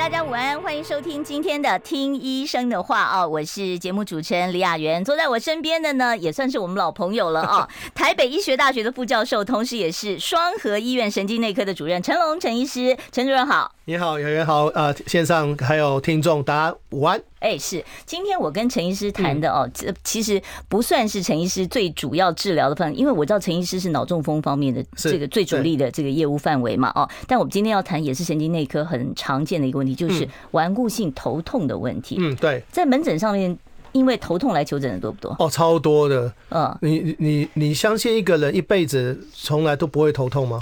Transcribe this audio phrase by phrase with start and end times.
[0.00, 3.26] 大家午安，欢迎收听今天的《听医生的话》啊！
[3.26, 7.68] 我是节目主持人李雅媛，坐在我身边的呢，也算是我们老朋友了啊！
[7.94, 13.70] 台北医学大学的副教授，同时也是双河医院神经内科的主任陈龙陈医师，陈主任好。
[13.90, 17.20] 你好，演员好，呃，线上还有听众，大家午安。
[17.40, 32.14] 哎，是，今天我跟陈医师谈的哦，这其实不算是陈医师最主要治疗的范围，因为我知道陈医师是脑中风方面的这个最主力的这个业务范围嘛，哦，但我们今天要谈也是神经内科很常见的一个问题，就是顽固性头痛的问题。
[32.20, 33.58] 嗯，对，在门诊上面，
[33.90, 35.34] 因为头痛来求诊的多不多？
[35.40, 36.32] 哦，超多的。
[36.50, 40.60] 嗯，你你你相信一个人一辈子从来都不会头痛吗？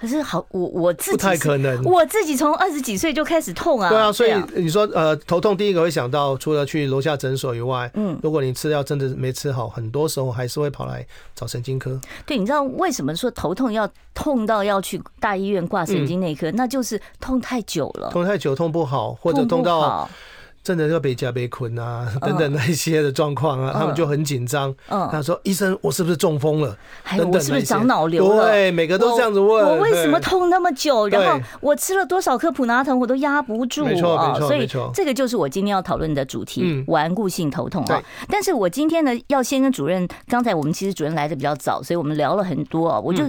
[0.00, 1.82] 可是好，我我自己不太可能。
[1.84, 3.88] 我自己从二十几岁就开始痛啊。
[3.88, 12.00] 对啊，所以你说呃头痛，第一个会想到除了去楼下诊所以外，嗯，如果你吃药真的没吃好，很多时候还是会跑来找神经科。
[12.24, 16.50] 对，你知道为什么说头痛要痛到要去大医院挂神经内科？
[16.52, 20.08] 那就是痛太久了，痛太久痛不好，或者痛到。
[20.66, 24.74] 真的要被夹被捆啊，等等那一些的状况啊，他们就很紧张。
[24.88, 26.76] 嗯，他说：“医生，我是不是中风了？
[27.30, 29.64] 我是不是长脑瘤了？”对，每个都这样子问。
[29.64, 31.06] 我为什么痛那么久？
[31.06, 33.84] 然后我吃了多少颗普拿疼，我都压不住。
[33.84, 38.02] 没错，没错，所以这个就是我今天要讨论的主题：顽固性头痛啊。
[38.28, 43.22] 但是我今天呢，要先跟主任，刚才我们其实主任来的比较早，所以我们聊了很多啊，我就。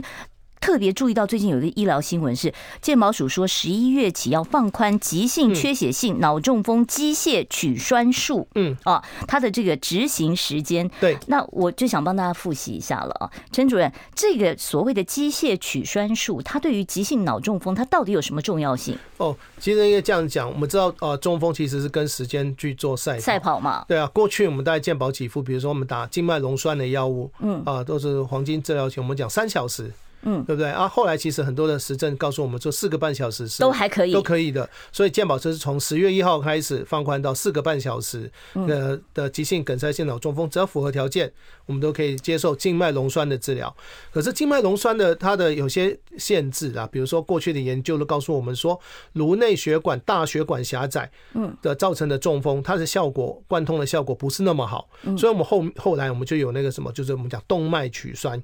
[0.68, 10.86] 特别注意到最近有一个医疗新闻是健保署说十一月起要放宽急性缺血性脑中风机械取栓术，嗯啊，它的这个执行时间。
[11.00, 18.98] 对，那我就想帮大家复习一下了啊，陈主任，这个所谓的机械取栓术，它对于急性脑中风它到底有什么重要性？
[19.16, 23.86] 哦，其实应该这样讲，我们知道呃，中风其实是跟时间去做赛赛跑嘛。
[23.88, 29.90] 对啊，过去我们大概健保给付，比如说我们打静脉溶栓的药物，嗯啊，都是黄金治疗期，我们讲三小时。
[30.24, 30.88] 嗯，对不对啊？
[30.88, 34.70] 后来其实很多的实证告诉我们说，四个半小时是都还可以，都可以的。
[34.92, 41.32] 所以健保车是从十月一号开始放宽到四个半小时的的急性梗塞性脑中风，只要符合条件，
[41.66, 43.74] 我们都可以接受静脉溶栓的治疗。
[44.12, 48.80] 可是静脉溶栓的它的有些限制啊，比如说过去的研究都告诉我们说，
[49.14, 54.90] 颅内血管大血管狭窄，嗯的造成的中风，它的效果贯通的效果不是那么好。
[55.18, 58.42] 所以我们后后来我们就有那个什么，就是我们讲动脉取栓。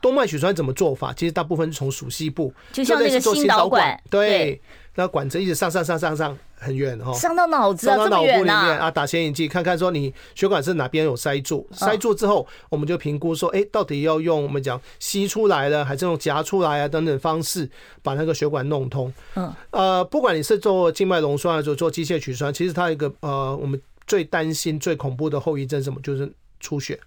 [0.00, 1.12] 动脉血栓怎么做法？
[1.12, 4.60] 其实大部分是从属膝部，就像那个心导管，对，
[4.96, 17.68] 那管子一直上上上上上很远哈，上到脑子，上到脑部里面啊，打显影剂看看说你血管是哪边有塞住，塞住之后我们就评估说，哎，到底要用我们讲吸出来了，还是用夹出来啊等等方式
[18.02, 19.12] 把那个血管弄通。
[19.34, 26.00] 嗯，呃，不管你是做静脉溶栓还是做机械取栓，其实它一个呃，我们最担心、最恐怖的后遗症什么？
[26.02, 26.98] 就是出血。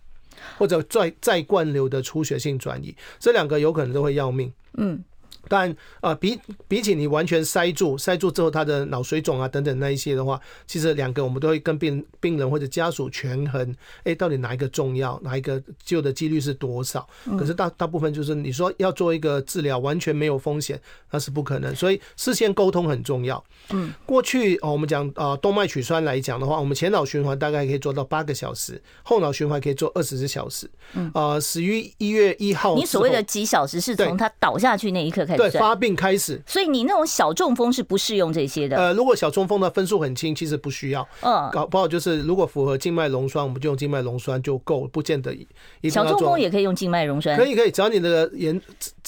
[0.57, 4.51] 或者再再灌流的出血性转移，这两个有可能都会要命。
[4.77, 5.03] 嗯。
[5.47, 13.69] 但呃，比比起你完全塞住，塞住之后他的脑水肿啊等等那一些的话，其实两个我们都会跟病病人或者家属权衡，
[13.99, 17.07] 哎、欸，到底哪一个重要，哪一个救的几率是多少？
[17.37, 20.79] 可是大大部分就是你说要做一个治疗完全没有风险，
[21.11, 23.43] 那是不可能，所以事先沟通很重要。
[23.71, 30.69] 嗯，过去哦，我们讲啊，动脉取栓来讲的话，我们前脑循环大概可以做到八个小时，后脑循环可以做二十四小时。
[30.93, 35.34] 嗯，啊，始于一月一号，你所谓的几小时是从他倒下去那一刻开始。
[35.37, 38.77] 对，发病开始，所以你那种小中风是不适用这些的。
[38.77, 41.07] 呃，如果小中风的分数很轻，其实不需要。
[41.21, 45.89] 嗯，搞不好就是如果符合静脉溶栓，我们就用静脉溶栓就够，不见得一。
[45.89, 48.59] 小中风也可以用静脉溶栓，可以可以，只要你的严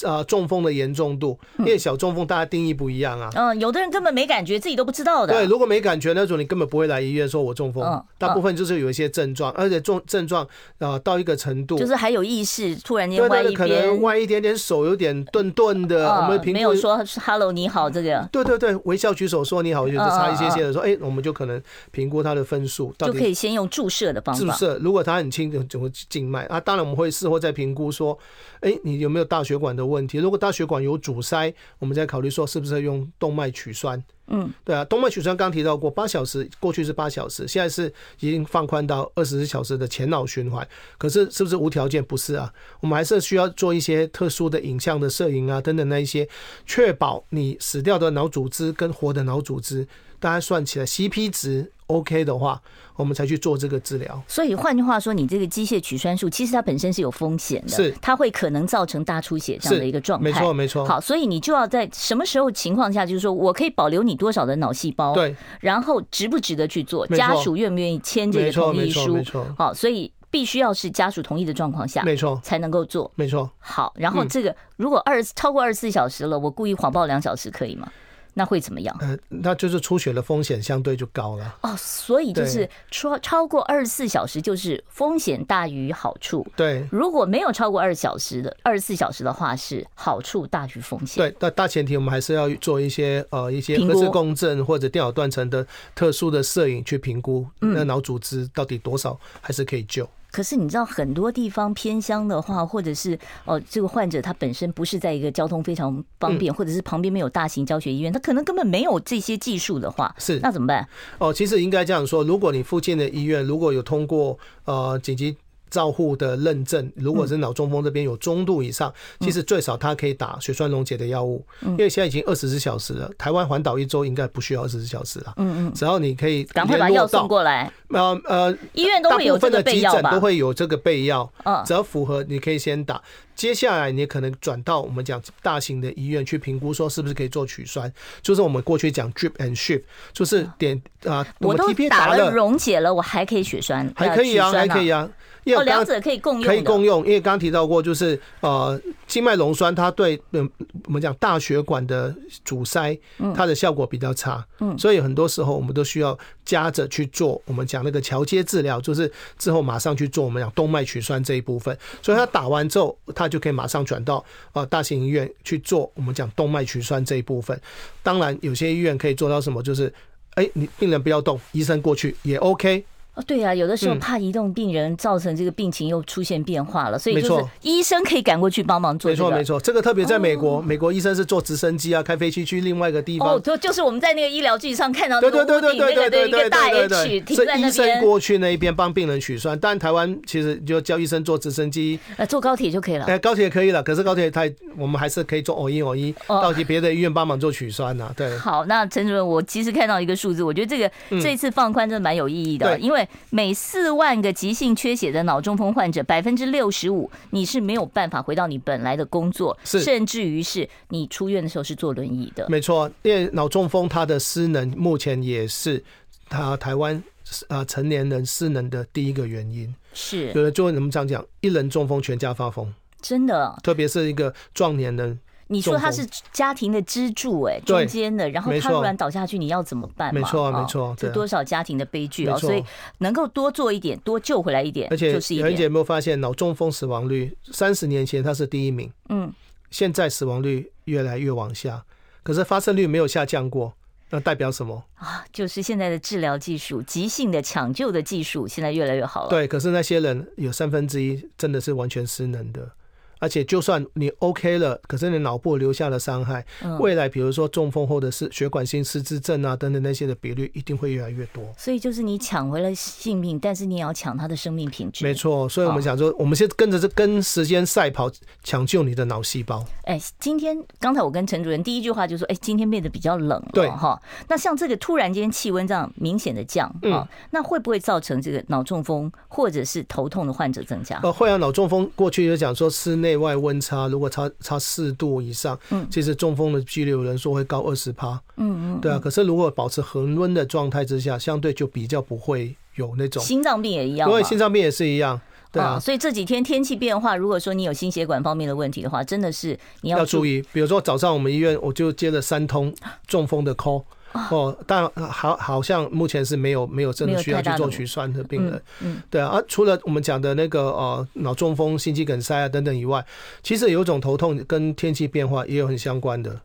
[0.02, 3.30] 啊中风的严重度，因为小中风大家定义不一样啊。
[3.34, 5.32] 嗯，有的人根本没感觉，自己都不知道的。
[5.32, 8.02] 对，如果没感觉那种，你根本不会来医院说我中风。
[8.16, 10.46] 大部分就是有一些症状，而且重症状
[10.78, 16.08] 啊到一个程度，就是还有意识，突然间歪一边，可能歪一点点，手有点顿顿的。
[16.18, 17.02] 我们没有说。
[17.24, 24.40] Hello，你好，这个对对对，微笑举手说你好，就差一些些的说，哎、欸，我们就可能评估他的分数，就可以先用注射的方法。
[24.40, 26.60] 注射，如果他很轻，就会静脉啊。
[26.60, 28.18] 当然，我们会事后再评估说，
[28.60, 30.18] 哎、欸，你有没有大血管的问题？
[30.18, 34.02] 如果大血管有阻塞，我们再考虑说是不是用动脉取栓。
[34.28, 40.66] 嗯，对啊，动脉血栓刚提到过，八小时过去是八小时，现在是已经放宽到二十四小时的前脑循环。
[40.96, 42.04] 可是是不是无条件？
[42.04, 46.28] 不是啊，我们还是需要做一些特殊的影像的摄影啊等等那一些，
[46.66, 49.86] 确保你死掉的脑组织跟活的脑组织
[50.18, 52.60] 大家算起来 CP 值 OK 的话，
[52.96, 54.22] 我们才去做这个治疗。
[54.26, 60.24] 所以换句话说，你这个机械取栓术其实它本身是有风险的，是它会可能造成大出血这样的一个状态。
[60.24, 60.84] 没错，没错。
[60.84, 65.14] 好，所以你就要在什么时候情况下，就是说我可以保留你多少的脑细胞？
[65.14, 65.34] 对。
[65.60, 67.06] 然后值不值得去做？
[67.08, 69.14] 家属愿不愿意签这个同意书？
[69.14, 69.46] 没错。
[69.56, 70.12] 好，所以。
[70.30, 73.50] 必须要是家属同意的状况下，没错，才能够做，没错。
[73.60, 77.90] 好，然后这个如果二超过二十四小时了，我故意谎报两小时可以吗？
[78.34, 78.96] 那会怎么样？
[79.00, 81.56] 呃，那就是出血的风险相对就高了。
[81.62, 86.46] 哦，所以就是超超过二十四小时，就是风险大于好处。
[86.56, 91.22] 对，如果没有超过二十小时的二十四小时的话，是好处大于风险。
[91.22, 100.08] 对，但大前提我们还是要做一些呃一些核磁共振或者电脑断层的特殊的摄影去评估那脑组织到底多少还是可以救。
[100.30, 110.86] 可是你知道很多地方偏乡的话，或者是哦，这个患者他本身不是在一个交通非常方便，或者是旁边没有大型教学医院，他可能根本没有这些技术的话，是那怎么办？
[111.18, 115.36] 哦，其实应该这样说，如果你附近的医院如果有通过呃紧急。
[115.70, 123.10] 照护的认证，如果是脑中风这边有中度以上，其实最少他可以打血栓溶解的药物，因为现在已经二十四小时了。
[123.16, 125.34] 台湾环岛一周应该不需要二十四小时了。
[125.36, 127.70] 嗯嗯，只要你可以赶快把药送过来。
[127.88, 131.30] 呃呃，医院都会有这个急诊都会有这个备药。
[131.44, 133.02] 嗯，只要符合，你可以先打。
[133.34, 137.90] 接下来你可能转到我们讲大型的医院去评估，说是不是可以做取栓，
[138.20, 145.08] 就是我们过去讲 drip and shift，就是点啊，我都打了溶解了，我还可以血栓，还可以啊，还可以啊。
[145.54, 150.48] 哦，两者可以共用，可以共用，因为刚刚提到过，就是呃，静脉溶栓它对嗯，
[150.84, 152.14] 我们讲大血管的
[152.44, 152.98] 阻塞，
[153.34, 167.58] 它的效果比较差，嗯，所以很多时候我们都需要夹着去做我们讲那个桥接治疗，就是之后马上去做我们讲动脉取栓这一部分，所以它打完之后，它就可以马上转到呃大型医院去做我们讲动脉取栓这一部分。
[168.02, 169.92] 当然，有些医院可以做到什么，就是
[170.34, 172.84] 哎，你病人不要动，医生过去也 OK。
[173.26, 179.10] 对啊，有的时候怕移动病人，造成这个病情又出现变化了，所以就是医生可以赶过去帮忙做。
[179.10, 183.34] 没错没错，这个特别在美国，美国医生是坐直升机啊，开飞机去另外一个地方。
[183.34, 189.58] 哦，就就是我们在那个医疗剧上看到的，对对对对对对对，一个大 H 停在那边，医生过去那一边帮病人取栓。
[189.58, 193.04] 但台湾其实就叫医生坐直升机，呃，坐高铁就可以了。
[193.06, 198.12] 哎，高铁也可以了，可是高铁太，我们还是可以坐偶一偶一到其别的医院帮忙做取栓呐。
[198.16, 198.36] 对。
[198.38, 200.90] 好，那陈主任，我其实看到一个数字，我觉得这个
[201.22, 203.88] 这一次放宽真的蛮有意义的，因为每四。
[203.98, 212.46] 万个急性缺血的脑中风患者，百分之六十五你是没有办法回到你本来的工作，甚至于是你出院的时候是坐轮椅的。
[212.48, 215.82] 没错，因为脑中风它的失能目前也是
[216.28, 217.02] 他台湾
[217.48, 219.74] 啊成年人失能的第一个原因。
[219.92, 222.72] 是，有的就会怎么讲讲，一人中风全家发疯，
[223.02, 225.18] 真的，特别是一个壮年人。
[225.50, 230.14] 你说他是家庭的支柱，哎，中间的，然后他突然倒下去，你要怎么办？
[230.14, 232.36] 没错，没错，这多少家庭的悲剧啊！
[232.36, 232.62] 所以
[232.98, 235.48] 能够多做一点，多救回来一点，而且就是一点。
[235.48, 239.32] 而且有没有发现脑中风死亡率三十年前它是第一名，嗯，
[239.70, 241.82] 现在死亡率越来越往下，
[242.22, 243.72] 可是发生率没有下降过，
[244.10, 245.24] 那代表什么啊？
[245.32, 249.30] 就是现在的治疗技术，急性的抢救的技术现在越来越好了。
[249.30, 252.70] 对，可是那些人有三分之一真的是完全失能的。
[253.18, 256.44] 而且，就算你 OK 了，可是你脑部留下了伤害，
[256.78, 261.42] 未来比如说中风或者是血管性失智症啊等等那些的比率一定会越来越多。
[261.56, 265.04] 所以就是你抢回了性命，但是你也要抢他的生命品质。
[265.04, 268.10] 没错，所以我们想说，我们先跟着这跟时间赛跑，
[268.42, 269.64] 抢救你的脑细胞。
[269.84, 274.00] 哎，今天刚才我跟陈主任第一句话就说，哎，今天变得比较冷了，对哈。
[274.28, 281.00] 那像这个突然间气温这样明显的降啊，那会不会造成这个脑中风或者是头痛的患者增加？
[281.02, 288.98] 呃，会啊，脑中风过去就讲说室内外温差如果差差四度以上，嗯，其实中风的几率有人说会高二十趴，嗯嗯，对啊。
[288.98, 295.78] 可是如果保持恒温的状态之下，相对就比较不会有那种心脏病也一样，对，心脏病也是一样，对啊。
[295.80, 300.42] 所以这几天天气变化，如果说你有心血管方面的问题的话，真的是你要注意。
[300.52, 302.74] 比如说早上我们医院我就接了三通
[303.06, 303.82] 中风的 call。
[304.12, 309.28] 哦，但好，好像目前是没有没有真的需要去做取栓的病人，嗯，嗯对啊。
[309.32, 313.04] 而除了我们讲的那个呃脑中风、心肌梗塞啊等等以外，
[313.42, 316.40] 其实有一种头痛跟天气变化也有很相关的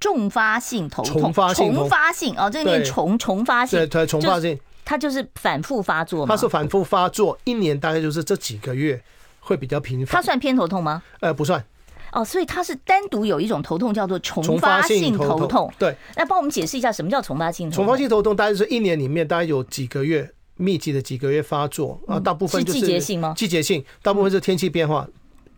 [0.00, 9.02] 重发性头痛，重发性，重发性哦，这个念重重发性，对对，重发性，它就是反复发作嘛，它是反复发作，一年大概就是这几个月
[9.40, 10.16] 会比较频繁。
[10.16, 11.02] 它算偏头痛吗？
[11.20, 11.64] 呃，不算。
[12.14, 15.70] 哦，所以它是单独有一种头痛叫做重发性头痛。
[15.78, 17.84] 对，那帮我们解释一下什么叫重发性头痛？
[17.84, 23.34] 重发性头痛大概是一年里面大概有几个月密集的几个月发作啊，大部分就是季节性吗？
[23.36, 25.06] 季节性，大部分是天气变化。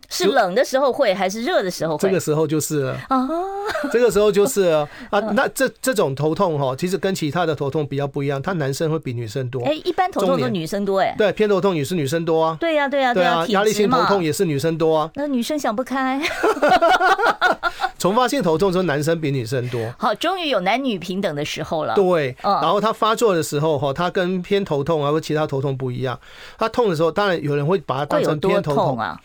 [0.09, 2.07] 是冷的时候会还是热的时候会？
[2.07, 3.27] 这个时候就是了啊，
[3.91, 5.19] 这个时候就是了啊。
[5.35, 9.61] 那这这种头痛哈，其实跟其他的头痛比较不一样，它男生会比女生多。
[9.63, 11.13] 哎，一般头痛都女生多哎。
[11.17, 12.57] 对，偏头痛也是女生多啊。
[12.59, 13.45] 对呀，对呀，对呀。
[13.49, 15.11] 压力性头痛也是女生多啊。
[15.15, 16.21] 那女生想不开。
[17.99, 19.81] 重发性头痛说男生比女生多。
[19.97, 21.95] 好，终于有男女平等的时候了。
[21.95, 26.19] 对，然后他发作的时候哈，他跟偏头痛啊或其他头痛不一样。
[26.57, 29.19] 他痛的时候，当然有人会把它当成偏头痛啊。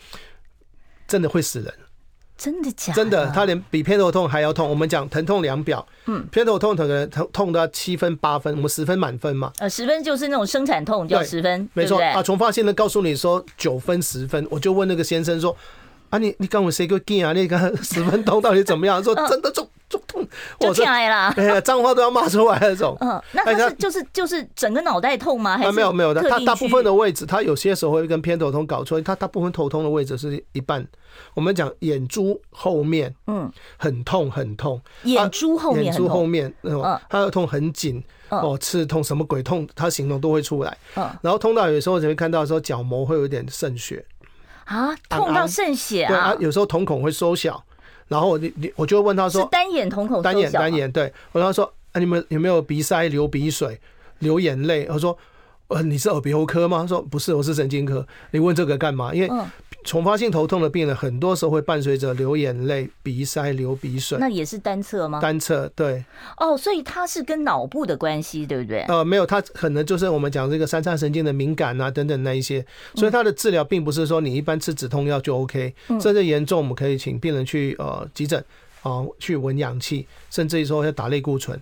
[1.07, 1.73] 真的会死人，
[2.37, 2.95] 真的假的？
[2.95, 4.69] 真的，他连比偏头痛还要痛。
[4.69, 9.51] 我们讲疼痛量表，嗯，偏头痛可能痛痛到七分八分，我们十分满分嘛。
[9.59, 12.21] 呃，十分就是那种生产痛，叫十分，没错啊。
[12.23, 15.55] 从发现呢告诉你说九分十分，我就问那个先生说
[16.13, 17.33] 啊，你你跟我谁个劲啊？
[17.33, 19.03] 那个十分钟到底怎么样？
[19.03, 20.23] 说真的中中痛，
[20.59, 22.95] 就进来了，哎呀，脏话都要骂出来那种。
[22.99, 25.57] 嗯，那他是就是就是整个脑袋痛吗？
[25.57, 30.87] 还是没有没有的，他大部分的位置，他有些时候会跟偏头痛搞错，他大部分头痛的位置是一半。
[31.33, 36.79] 我们讲眼珠后面，嗯，很痛很痛，眼珠后面，眼珠后面，嗯，
[37.09, 44.03] 他的痛很紧，哦，刺痛，什么鬼痛，他形容都会出来，嗯，然后痛到有时候你会看到说角膜会有点渗血，
[44.65, 47.63] 啊，痛到渗血啊，对啊，有时候瞳孔会缩小，
[48.07, 53.79] 然后你你我就会问他说，是单眼瞳孔单眼单眼，对，我跟他说啊，你们有没有鼻塞、流鼻水、
[54.19, 54.87] 流眼泪？
[54.89, 55.17] 我说，
[55.67, 56.79] 呃，你是耳鼻喉科吗？
[56.79, 58.05] 他说不是，我是神经科。
[58.31, 59.13] 你问这个干嘛？
[59.13, 59.29] 因为
[59.83, 64.17] 重发性头痛的病人，很多时候会伴随着流眼泪、鼻塞、流鼻水。
[64.19, 65.19] 那也是单侧吗？
[65.19, 66.03] 单侧，对。
[66.37, 68.81] 哦，所以它是跟脑部的关系，对不对？
[68.83, 72.65] 呃，没有，它可能就是我们讲这个三叉神经的敏感啊等等那一些。
[72.95, 78.43] 所以它的治疗并不是说你一般吃止痛药就 OK，甚至严重我们可以请病人去呃急诊
[78.81, 81.59] 啊去闻氧气，甚至于说要打类固醇。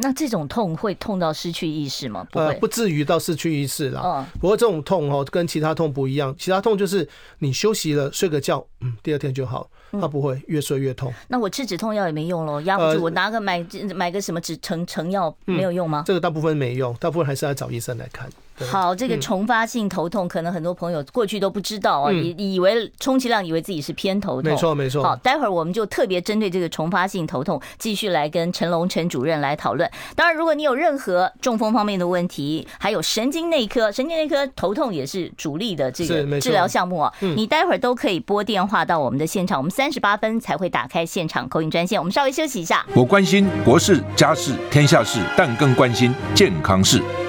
[0.00, 2.26] 那这种痛会痛到失去意识吗？
[2.30, 4.24] 不会，呃，不至于到失去意识啦。
[4.40, 6.34] 不过这种痛哦，跟其他痛不一样。
[6.38, 7.06] 其他痛就是
[7.40, 9.68] 你休息了，睡个觉，嗯，第二天就好。
[9.92, 11.10] 它不会越睡越痛。
[11.28, 13.02] 那我吃止痛药也没用喽，压不住。
[13.04, 13.64] 我拿个买
[13.94, 16.04] 买个什么止成成药没有用吗？
[16.06, 18.28] 这个大部分没用，大部分还是要找医生来看。
[18.66, 24.50] 好，这个重发性头痛，可能很多朋友过去都不知道啊，以以为充其量以为自己是偏头痛。
[24.50, 25.02] 没错，没错。
[25.02, 29.88] 好，待会儿我们就特别针对这个重发性头痛，继续来跟陈龙陈主任来讨论。
[30.14, 41.98] 当然，如果你有任何中风方面的问题，还有神经内科，神经内科头痛也是主力的这个治疗项目啊，你待会儿都可以拨电话到我们的现场，我们三十八分才会打开现场口音专线。
[41.98, 42.84] 我们稍微休息一下。
[42.94, 47.02] 我关心国事、家事、天下事，但更关心健康事。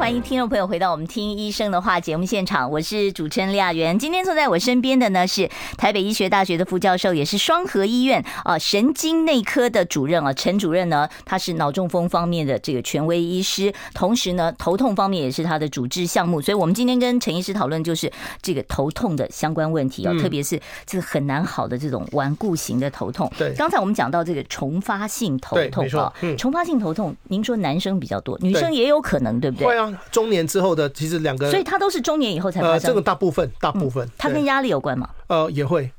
[0.00, 3.98] 欢迎听众朋友回到我们听医生的话节目现场，我是主持人李雅媛。
[3.98, 16.40] 今天坐在我身边的呢是台北医学大学的副教授，也是双河医院啊神经内科的主任啊陈主任呢，他是脑中风方面的这个权威医师，同时呢头痛方面也是他的主治项目。
[16.40, 23.30] 所以我们今天跟陈医师讨论就是这个头痛的相关问题啊，特别是这个很难好的这种顽固型的头痛。
[23.36, 29.66] 对，刚才我们讲到这个重发性头痛啊，重发性头痛，您说男生比较多，女生也有可能，对不对？
[29.66, 29.89] 会啊。
[30.10, 32.74] 中年之后的其实两个，所以他都是中年以后才发生。
[32.74, 35.08] 呃，这个大部分大部分，他跟压力有关吗？
[35.28, 35.90] 呃，也会。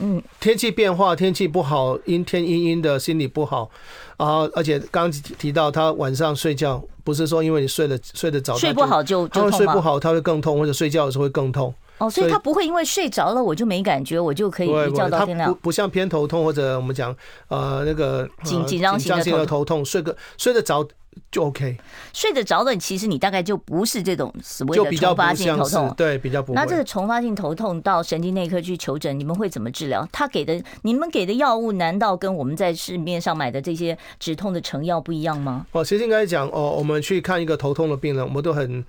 [0.00, 3.70] 嗯，天气变化，天气不好，阴天阴阴的，心里不好。
[4.16, 9.56] 然后，而且刚刚提到他晚上睡觉，不是说因为你睡得睡得早，睡不好就就痛吗？
[9.56, 11.72] 睡不好他会更痛，或者睡觉的时候会更痛。
[11.98, 15.48] 哦，所以他不会因为睡着了我就没感觉，我就可以一觉到天亮。
[15.52, 17.14] 不不像偏头痛或者我们讲
[17.46, 20.84] 呃那个紧紧张型的头痛，睡个睡得着。
[21.30, 21.76] 就 OK，
[22.12, 26.56] 睡得着的，其实你大概就不是这种所谓的重发性头痛，对，比较不会。
[26.56, 30.08] 那这个重发性头痛到神经内科去求诊，你们会怎么治疗？
[30.12, 35.66] 他给的，你们给的药物难道跟我们在市面上买的这些止痛的成药不一样吗？
[35.72, 38.84] 哦，其实应该讲哦，我们去看一个头痛的病人，我们都很。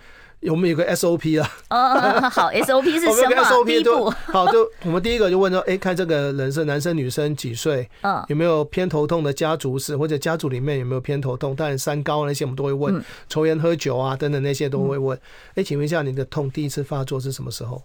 [0.49, 7.87] 我们有个 SOP 啊，哦，好，SOP 是 什么？SOP 第一步，好，就我们第一个就问说，哎，看这个人是男生女生几岁？
[8.01, 11.55] 嗯，有没有偏头痛的家族史，或者家族里面有没有偏头痛？
[11.55, 15.19] 当然三高那些我们都会问，抽烟喝酒啊等等那些都会问。
[15.53, 17.81] 哎，请问一下，你的痛第一次发作是什么时候？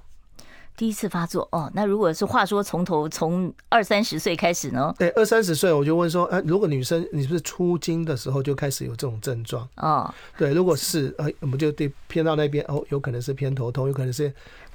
[0.76, 4.94] 第一次发作哦，那如果是话说从头从二三十岁开始呢？
[4.98, 9.66] 对，二三十岁我就问说，哎，如果女生你是不是初经的时候就开始有这种症状？
[9.76, 14.30] 哦，对，如果是，哎，我们就对偏到那边哦，有可能是偏头痛，有可能是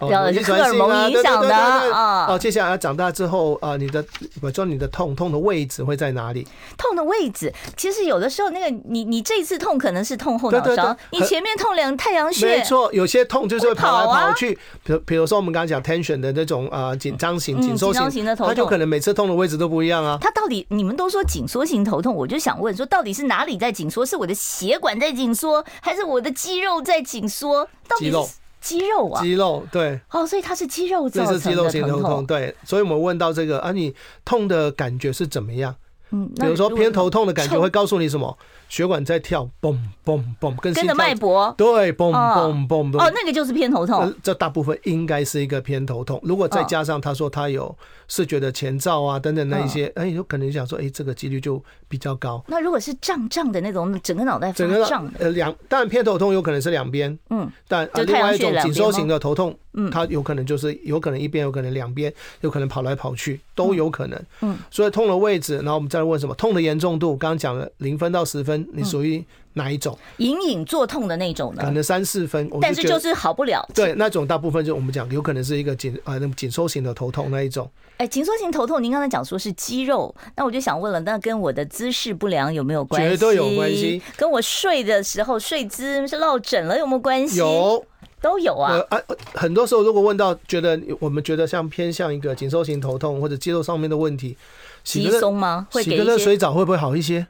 [0.09, 2.25] 呃，荷尔蒙影响的啊。
[2.27, 4.03] 哦，接下来长大之后啊，你的
[4.41, 6.47] 我说你的痛痛的位置会在哪里？
[6.77, 12.45] 痛的位置，其实有的时候那个你你这一次痛可能是痛后脑勺，你前面痛两太阳穴。
[12.45, 14.57] 没错，有些痛就是会跑来跑去。
[14.83, 20.17] 比如比如说我们刚刚讲 tension 的那种啊紧张型、紧缩型的头痛，它就可能每次痛的位置都不一样啊。
[20.21, 24.05] 它到底你们都说紧缩型头痛，我就想问说，到底是哪里在紧缩？
[24.05, 27.67] 是我的血管在紧缩，还是我的肌肉在紧缩？
[27.87, 28.17] 到底是？
[28.61, 31.41] 肌肉啊，肌肉对哦，所以它是肌肉造成的疼痛。
[31.41, 35.75] 这是肌肉型头痛，对，所以我们问到这个啊，你痛的感觉是怎么样？
[36.11, 38.37] 嗯，比如说偏头痛的感觉会告诉你什么？
[38.71, 42.97] 血管在跳，嘣嘣嘣，跟跟着脉搏，对，嘣嘣嘣。
[42.97, 44.15] 哦，那个就是偏头痛。
[44.23, 46.17] 这大部分应该是一个偏头痛。
[46.23, 52.41] 如果再加上他说他有视觉的前兆啊等等那一些，哎，有可能想说，哎，这个几率就比较高。
[52.47, 64.17] 那如果是胀胀的那种，整个脑袋整个胀，呃，两，当然偏头痛有可能是两边，嗯，但另外一种紧缩型的头痛，嗯，它有可能就是有可能一边，有可能两边，有可能跑来跑去，都有可能。
[64.39, 66.33] 嗯，所以痛的位置，然后我们再来问什么？
[66.35, 69.97] 痛的严重度，刚刚讲了零分到十分，你属于哪一种？
[70.17, 71.61] 隐隐作痛的那种呢？
[71.63, 73.67] 可能三四分，但是就是好不了。
[73.73, 77.69] 对，那种大部分就我们讲，有可能是一个紧啊，那紧缩型的头痛那一种。
[77.97, 83.09] 哎，紧缩型头痛，您刚才讲说是肌肉，那我就想问了，那跟我的姿势不良有没有关系？
[83.09, 84.01] 绝对有关系。
[84.17, 87.37] 跟我睡的时候睡姿是落枕了有没有关系？
[87.37, 87.85] 有，
[88.19, 88.81] 都有啊。
[88.89, 88.99] 啊，
[89.33, 94.35] 很多时候如果问到，觉得我们觉得像偏向一个紧缩型头痛或者肌肉上面的问题，
[94.83, 95.67] 洗个松吗？
[95.71, 97.27] 会洗个热水澡会不会好一些？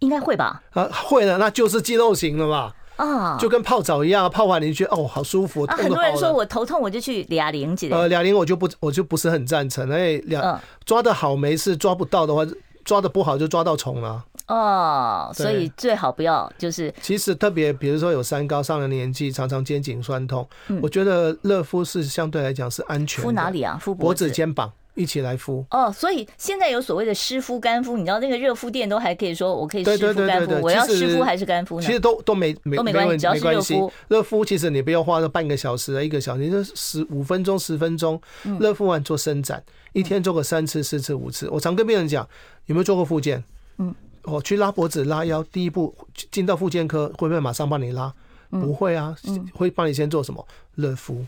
[0.00, 0.62] 应该会吧？
[0.72, 2.74] 啊，会的，那就是肌肉型了吧。
[2.96, 5.62] 啊，就跟泡澡一样，泡完你就觉得哦，好舒服。
[5.64, 7.88] 啊，很多人说我头痛，我就去哑铃姐。
[7.88, 9.88] 呃，哑铃我就不，我就不是很赞成。
[9.90, 12.42] 哎，两抓的好没事，抓不到的话，
[12.84, 14.22] 抓的不好就抓到虫了。
[14.48, 16.92] 哦，所以最好不要就是。
[17.00, 20.46] 其实特别，比如说有三高、上了年纪，常常肩颈酸痛，
[20.82, 23.24] 我觉得热敷是相对来讲是安全。
[23.24, 23.78] 敷哪里啊？
[23.80, 24.70] 敷脖子、肩膀。
[25.00, 31.86] 一起来敷哦，所以现在有所谓的湿敷、干敷，你知道那个热敷店都还可以说，我可以湿敷、干敷，我要湿敷还是干敷呢？
[31.86, 33.92] 其实都都没没都没关系，只要是热敷。
[34.08, 38.20] 热敷其实你不要花个半个小时、一个小时，你就十五分钟、十分钟，
[38.60, 39.62] 热敷完做伸展，
[39.94, 41.48] 一天做个三次、四次、五次。
[41.48, 42.28] 我常跟病人讲，
[42.66, 43.42] 有没有做过复健？
[43.78, 45.94] 嗯，哦，去拉脖子、拉腰，第一步
[46.30, 48.12] 进到复健科会不会马上帮你拉？
[48.50, 49.16] 不会啊，
[49.54, 50.46] 会帮你先做什么？
[50.74, 51.24] 热敷。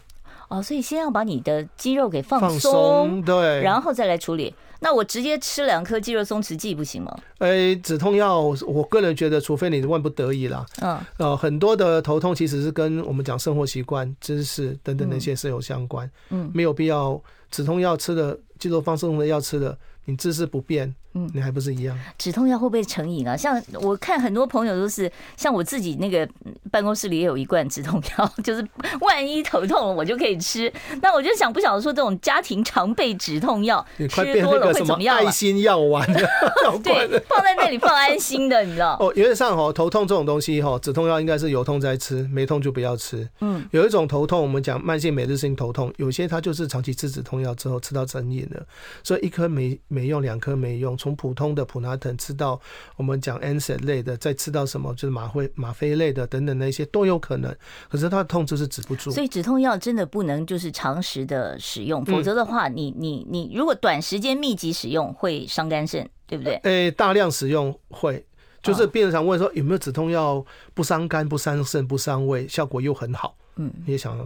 [0.53, 4.55] 哦，所以先要把你的肌肉给放松，对，然后再来处理。
[4.81, 7.17] 那我直接吃两颗肌肉松弛剂不行吗？
[7.39, 10.67] 哎，止痛药，我个人觉得，除非你万不得已啦。
[10.83, 16.11] 嗯，呃，很多的头痛其实是跟我们讲生活习惯、知识等等那些是有相关。
[16.31, 17.19] 嗯，没有必要
[17.51, 19.79] 止痛药吃的，肌肉放松的药吃的。
[20.05, 21.99] 你姿势不变，嗯，你还不是一样？
[22.17, 23.37] 止痛药会不会成瘾啊？
[23.37, 26.29] 像我看很多朋友都是，像我自己那个
[26.71, 28.67] 办公室里也有一罐止痛药，就是
[29.01, 30.73] 万一头痛了我就可以吃。
[31.01, 35.17] 那我就想不晓得说这种家庭常备止痛药吃多了会怎么样？
[35.17, 36.07] 爱心药丸，
[36.83, 38.97] 对，放在那里放安心的，你知道？
[39.01, 43.29] 哦，原则上哈，头痛这种东西哈，止痛药应该是有痛再吃，没痛就不要吃。
[43.41, 48.63] 嗯，有一种头痛，我们讲慢性每日性头痛，有些它就是长期吃止痛药之后吃到成瘾了，
[49.03, 49.79] 所以一颗没。
[49.89, 50.97] 没用，两颗没用。
[51.03, 52.61] 从普通的普拿疼吃到
[52.97, 57.53] 我们讲 NSAID 类的，再吃到什么就是吗啡吗啡类的等等那些都有可能。
[57.89, 59.11] 可是它的痛就是止不住。
[59.11, 66.55] 所以止痛药真的不能就是长时的使用，否则的话你，你你你如果短时间密集使用会伤肝肾，对不对？
[66.63, 68.25] 诶，大量使用会，
[68.63, 73.35] 就是病人常问说有没有止痛药不伤肝、不伤肾、不伤胃，效果又很好。
[73.57, 74.17] 嗯，你也想，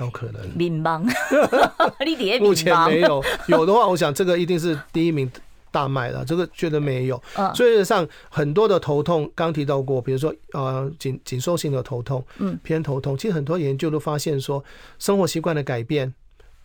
[0.00, 0.46] 有可能。
[0.54, 1.06] 民邦，
[2.40, 5.30] 目前没有，有的话，我想这个一定是第一名
[5.70, 6.24] 大卖了。
[6.24, 7.22] 这个觉得没有。
[7.54, 14.62] 所以上很多的头痛，刚提到过，比如说呃紧紧缩性的头痛，嗯，偏头痛，其实很多研究都发现说，
[14.98, 16.12] 生活习惯的改变，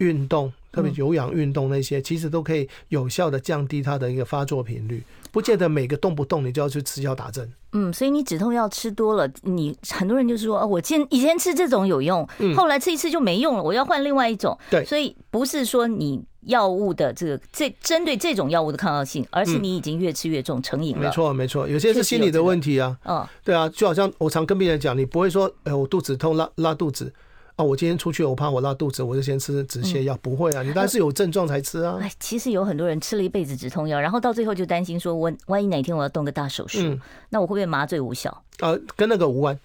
[0.01, 5.03] 运动，特别有氧运动那些，其实都可以有效的降低它的一个发作频率。
[5.31, 7.49] 不见得每个动不动你就要去吃药打针。
[7.71, 14.57] 嗯，所以你止痛药吃多了，你很多人就是说，哦，我前以前吃这种有用，后来吃一次就没用了，我要换另外一种。
[14.69, 21.03] 对，所以不是说你药物的这个这针对这种药物的抗药性，而是你已经越吃越重成瘾了。
[21.03, 22.97] 没错，没错，有些是心理的问题啊。
[23.05, 27.13] 嗯，对啊，就好像我常跟病人讲，你不会说，哎，我肚子痛拉拉肚子。
[27.57, 30.17] 哦，我今天出去，我怕我拉肚子，我就先吃止泻药。
[30.21, 31.97] 不会啊，你当然是有症状才吃啊。
[32.01, 36.97] 哎，其实有很多人吃了一辈子止痛药，然后到最后就担心说，我万一哪天我要动个大手术，
[37.29, 38.43] 那我会不会麻醉无效？
[38.59, 39.59] 呃，跟那个无关，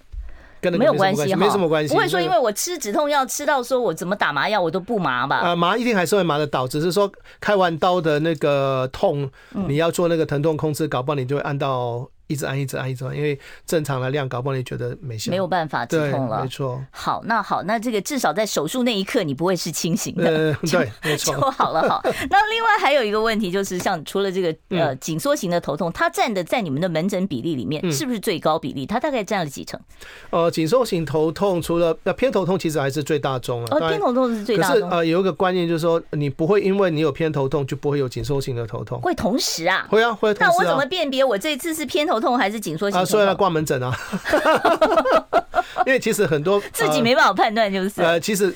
[0.62, 1.94] 没有关系，没什么关系。
[1.94, 5.42] 不会说因为我吃止痛药吃到说我怎么打麻药我都不麻吧？
[5.44, 9.31] 呃，麻一定还是会麻的到，只是说开完刀的那个痛，
[9.68, 12.11] 你要做那个疼痛控制，搞不好你就会按到。
[12.29, 16.43] 一直按，一直按，一直按，因为正常的量，搞不好你觉得没效，没有办法止痛了。
[16.43, 16.83] 没错。
[16.91, 20.25] 好，那好，那这个至少在手术那一刻，你不会是清醒的。
[20.25, 21.35] 呃， 对，没错。
[21.35, 22.01] 就好了好。
[22.29, 28.85] 那另外还有一个问题就是，像除了这个呃紧缩型的头痛，它占的在你们的门诊比例里面是不是最高比例？
[28.85, 29.81] 它大概占了几成？
[30.31, 33.69] 呃，紧缩型头痛除了那偏头痛，其实还是最大宗了。
[33.71, 34.81] 哦，偏头痛是最大宗。
[34.81, 39.01] 可是呃，有一个观念就是说，你不会因为你有偏头痛就不会有紧缩型的头痛。
[39.01, 39.87] 会同时啊？
[39.89, 40.35] 会啊，会。
[40.41, 42.16] 那我怎么辨别我这次是偏头？
[42.21, 42.99] 头痛还是紧缩型？
[43.01, 43.97] 啊，所以要挂门诊啊，
[45.87, 48.55] 因为其实很多自己没办法判断，就是呃，其实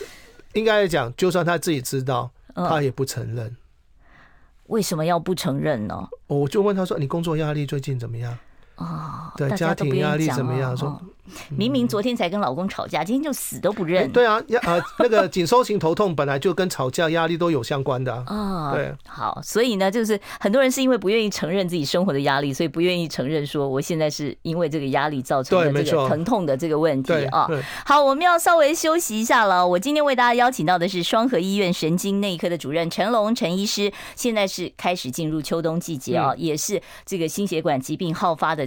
[0.55, 3.57] 应该来讲，就算他自己知道，他也不承认。
[4.67, 6.09] 为什么要不承认呢？
[6.27, 8.39] 我就问他说：“你工作压力最近怎么样？”
[8.81, 10.77] 啊，对，家庭压力怎么样？
[10.77, 11.01] 说。
[11.49, 14.11] 明明昨天才跟老公吵架，今天就死都不认。
[14.11, 18.73] 对啊，压呃 那个紧缩型头痛本来就跟吵架压力都有相关的啊。
[18.75, 27.49] 对，好，所以呢，就是很多人是因为不愿意承认自己生活的压力，所以不愿意承认说我现在是因为这个压力造成的这个疼痛的这个问题啊。
[27.87, 29.65] 好，我们要稍微休息一下了。
[29.65, 33.93] 我今天为大家邀请到的是双河医院神经内科的主任陈龙陈医师。
[34.17, 38.67] 现在是开始进入秋冬季节啊，也是这个心血管疾病好发的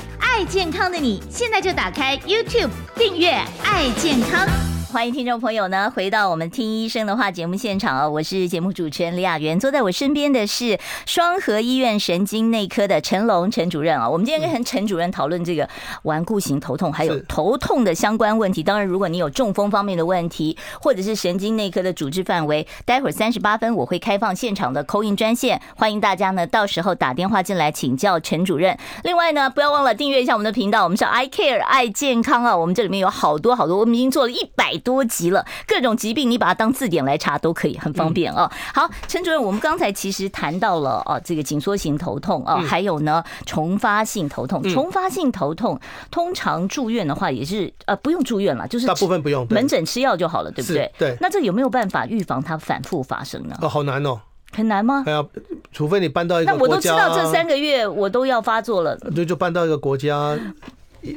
[0.21, 3.31] 爱健康的你，现在就打开 YouTube 订阅
[3.65, 4.47] “爱健康”。
[4.91, 8.09] 欢迎听众朋友呢回到我们听医生的话节目现场啊！
[8.09, 14.09] 我是节目主持人李雅媛，坐在我身边的是双河医院神经内科的陈龙陈主任啊。
[14.09, 15.69] 我们今天跟陈主任讨论这个
[16.03, 18.61] 顽固型头痛还有头痛的相关问题。
[18.61, 28.77] 当然，如果你有中风方面的问题，或者是神经内科的主治范围，待会儿三十八分我会开放现场的 call in 专线，欢迎大家呢到时候打电话进来请教陈主任。
[29.05, 32.57] 另外呢，不要忘了订阅一下我们的频道，我们是 I Care 爱健康啊。
[32.57, 34.80] 我们这里面有好多好多，我们已经做了一百。
[34.81, 38.51] 多极了，各种疾病你把它当字典来查都可以，很方便啊。
[38.73, 44.61] 好，陈主任，我们刚才其实谈到了啊，这个紧缩型头痛啊，还有呢重发性头痛。
[44.63, 50.91] 重发性头痛通常住院的话也是呃不用住院了，就是大部分不用，门诊吃药就好了，对不对？
[50.97, 51.17] 对。
[51.21, 53.55] 那这有没有办法预防它反复发生呢？
[53.61, 54.19] 哦，好难哦，
[54.51, 55.03] 很难吗？
[55.05, 55.23] 哎呀
[55.71, 60.37] 除非你搬到一个国家，那我都知道这三个月我都要发作了，就就搬到一个国家。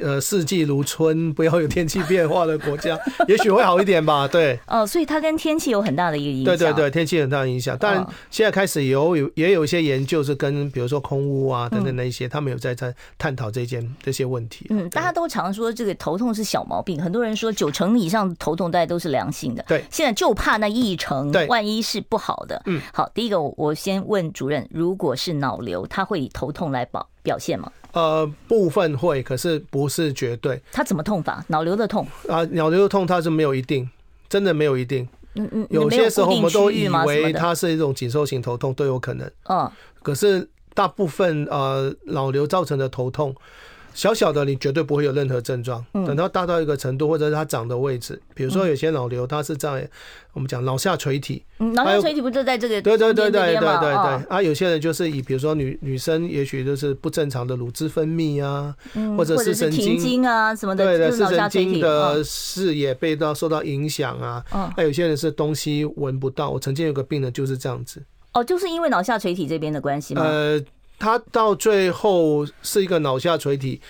[0.00, 4.26] 呃，四季如春，不要有天气变化的国家，也许会好一点吧。
[4.26, 6.44] 对，哦，所以它跟天气有很大的一个影响。
[6.44, 7.76] 对对对，天气很大的影响。
[7.78, 14.66] 当然，现在开始有有也有一些研究是跟比如说空屋啊等等那些，他们有在在探讨这件这些问题。
[14.70, 19.64] 嗯，大家都常说这个头痛是小毛病，很多人说九成以上头痛大家都是良性的。
[19.68, 22.62] 对，现在就怕那一成，万一是不好的。
[22.66, 27.72] 嗯，好，第一个我先问主任，如果是脑瘤，他会以头痛来保表现吗？
[27.92, 30.60] 呃，部分会，可是不是绝对。
[30.70, 31.44] 他怎么痛法？
[31.48, 33.90] 脑瘤的痛啊，脑瘤的痛它是没有一定，
[34.28, 35.08] 真的没有一定。
[35.34, 39.28] 嗯嗯，有些时候我们都以为它是一种紧缩型头痛都有可能。
[39.48, 39.68] 嗯，
[40.00, 43.34] 可是大部分呃脑瘤造成的头痛。
[43.94, 49.88] 小小的你绝对不会有任何症状，等到大到一个程度，或者是它长的位置，比如说有些脑瘤，它是在
[50.32, 52.82] 我们讲脑下垂体，脑下垂体不就在这个？
[52.82, 54.26] 对对对对对对对。
[54.28, 58.74] 啊，有些人就是以比如说女女生，也许就是不正常的乳汁分泌啊，
[59.16, 64.44] 或者是神经啊什么的，对对，视神经的视野被到受到影响啊。
[64.76, 68.02] 那有些人是东西闻不到，我曾经有个病人就是这样子。
[68.32, 70.22] 哦，就是因为脑下垂体这边的关系吗？
[70.24, 70.60] 呃。
[70.98, 73.80] 它到最后是一个脑下垂体，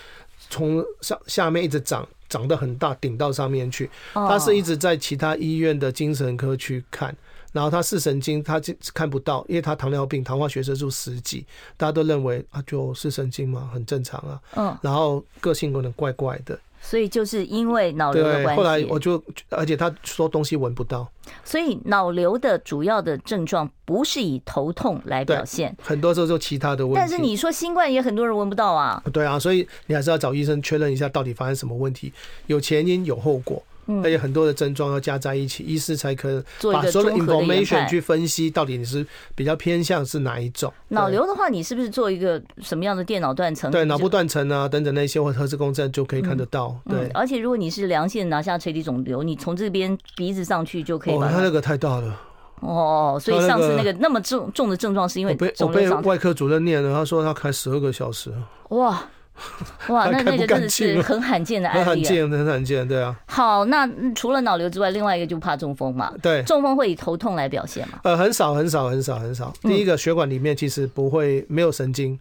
[0.51, 3.89] 从上下面一直长，长得很大，顶到上面去。
[4.13, 7.15] 他是一直在其他医院的精神科去看，
[7.53, 8.61] 然后他视神经他
[8.93, 14.41] 看不到，因为他糖尿病，糖化血色素十几，大家都认为啊，就视神经嘛，很正常啊。
[14.57, 16.59] 嗯，然后个性可能怪怪的。
[16.87, 21.09] 所以就是因为脑瘤的关系，后来我就，而且他说东西闻不到，
[21.43, 27.01] 所以脑瘤的主要的症状不是以头痛来表现，很多时候就其他的问题。
[27.01, 32.13] 但是你说新冠也很多人闻不到啊，对啊，所以你还是要找医生确认一下到底发生什么问题，
[32.49, 33.63] 有前因有后果。
[34.03, 36.43] 而且很多的症状要加在一起，医师才可以
[36.73, 40.73] 把所有的 information 去分析，到底你是比较偏向是哪一种。
[40.89, 43.71] 脑瘤的话，你是不是做一个什么样的电脑断层？
[43.71, 46.75] 对，脑部断层啊等等那些，或核磁共振就可以看得到。
[46.89, 51.15] 对，而且如果你是良性拿下垂体肿瘤，你从这边鼻子上去就可以。
[51.15, 52.21] 哦，他那个太大了。
[52.61, 58.33] 哦，所以上次那个那么重重的症状是因为我被我被外科主任念了，他说他开十二个小时。
[58.71, 59.03] 哇。
[59.89, 63.15] 哇，那那个真的是很罕见的案例，很罕见，很罕见，对啊。
[63.27, 66.13] 好，那除了脑瘤之外，另外一个就怕中风嘛。
[66.23, 67.99] 对，中风会以头痛来表现嘛？
[68.05, 69.53] 呃，很少，很少，很少，很少。
[69.63, 72.19] 第一个血管里面其实不会没有神经，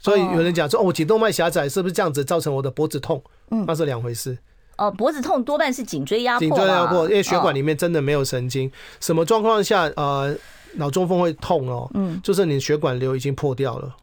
[0.00, 3.22] 所以有人讲说，哦，我颈动脉狭窄是不是这样子造成我的脖子痛？
[3.50, 4.36] 嗯，那是两回事。
[4.78, 8.72] 哦，脖子痛多半是颈椎压迫，颈椎压迫，因为血管里面真的没有神经。
[9.00, 10.34] 什么状况下呃
[10.74, 11.88] 脑中风会痛哦？
[11.92, 13.94] 嗯，就是你血管瘤已经破掉了。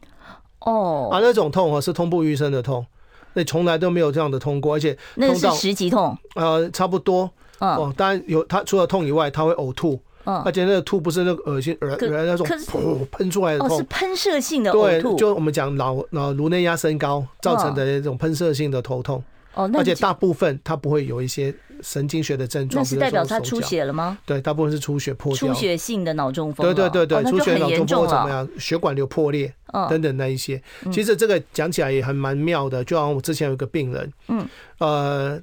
[0.62, 2.86] 哦，啊，那种痛啊是痛不欲生的痛，
[3.34, 6.17] 那从来都没有这样的痛过，而且那是十级痛。
[6.36, 7.30] 呃，差不多。
[7.60, 10.00] 哦，当然有，他除了痛以外，他会呕吐。
[10.26, 14.72] 嗯，而且那个吐不是那个恶心，而而那种噗喷出来的痛，是喷射性的。
[14.72, 19.24] 对，就我们讲脑脑颅内压升高造成的那种喷射性的头痛。
[19.56, 24.17] 哦，而且大部分它不会有一些神经学的症状，那是代表它出血了吗？
[24.26, 26.65] 对，大部分是出血破掉，出血性的脑中风。
[26.65, 28.48] 对对对对，出血脑中风怎么样？
[28.60, 29.54] 血管瘤破裂
[29.89, 30.62] 等等那一些。
[30.91, 34.47] 其实这个讲起来也很蛮妙的，就好像我之前有个病人，嗯，
[34.79, 35.41] 呃，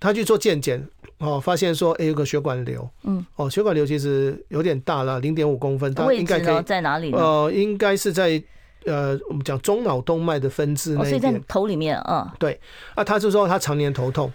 [0.00, 0.86] 他去做健检，
[1.18, 7.12] 哦，发现说，哎，有个血管瘤，嗯，哦，血管瘤其实有点大了，零点五公分，它应该可以在哪里？
[7.12, 8.42] 呃，应该是在。
[8.86, 12.58] 呃，我们讲中脑动脉的分支那边，所以在头里面，嗯，对，
[12.94, 14.32] 啊，他就说他常年头痛，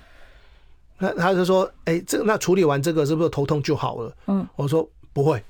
[0.99, 4.15] 那他就说，哎，这那处理完这个是不是头痛就好了？
[4.27, 5.41] 嗯，我说不会。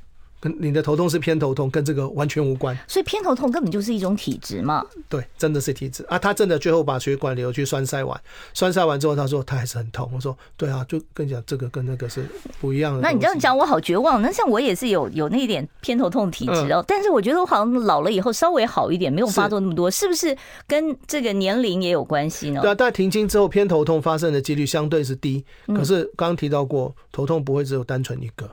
[0.44, 2.78] 跟你的头痛是偏头痛，跟这个完全无关。
[2.86, 4.86] 所以偏头痛根本就是一种体质嘛。
[5.08, 6.20] 对，真的是体质啊！
[6.20, 8.22] 他真的最后把血管瘤去栓塞完，
[8.54, 10.12] 栓塞完之后，他说他还是很痛。
[10.14, 12.26] 我说对啊，就跟你讲，这个跟那个是
[12.60, 13.00] 不一样的。
[13.00, 14.22] 那你这样讲，我好绝望。
[14.22, 22.60] 那像我也是有有那一点偏头痛体质哦，嗯、但是我觉得我好像老了以后稍微好一点，没有发作那么多，是，是不是跟这个年龄也有关系呢？
[22.60, 25.46] 对啊，但停经之后偏头痛发生的几率相对是低。
[25.68, 28.50] 可是刚刚提到过，头痛不会只有单纯一个。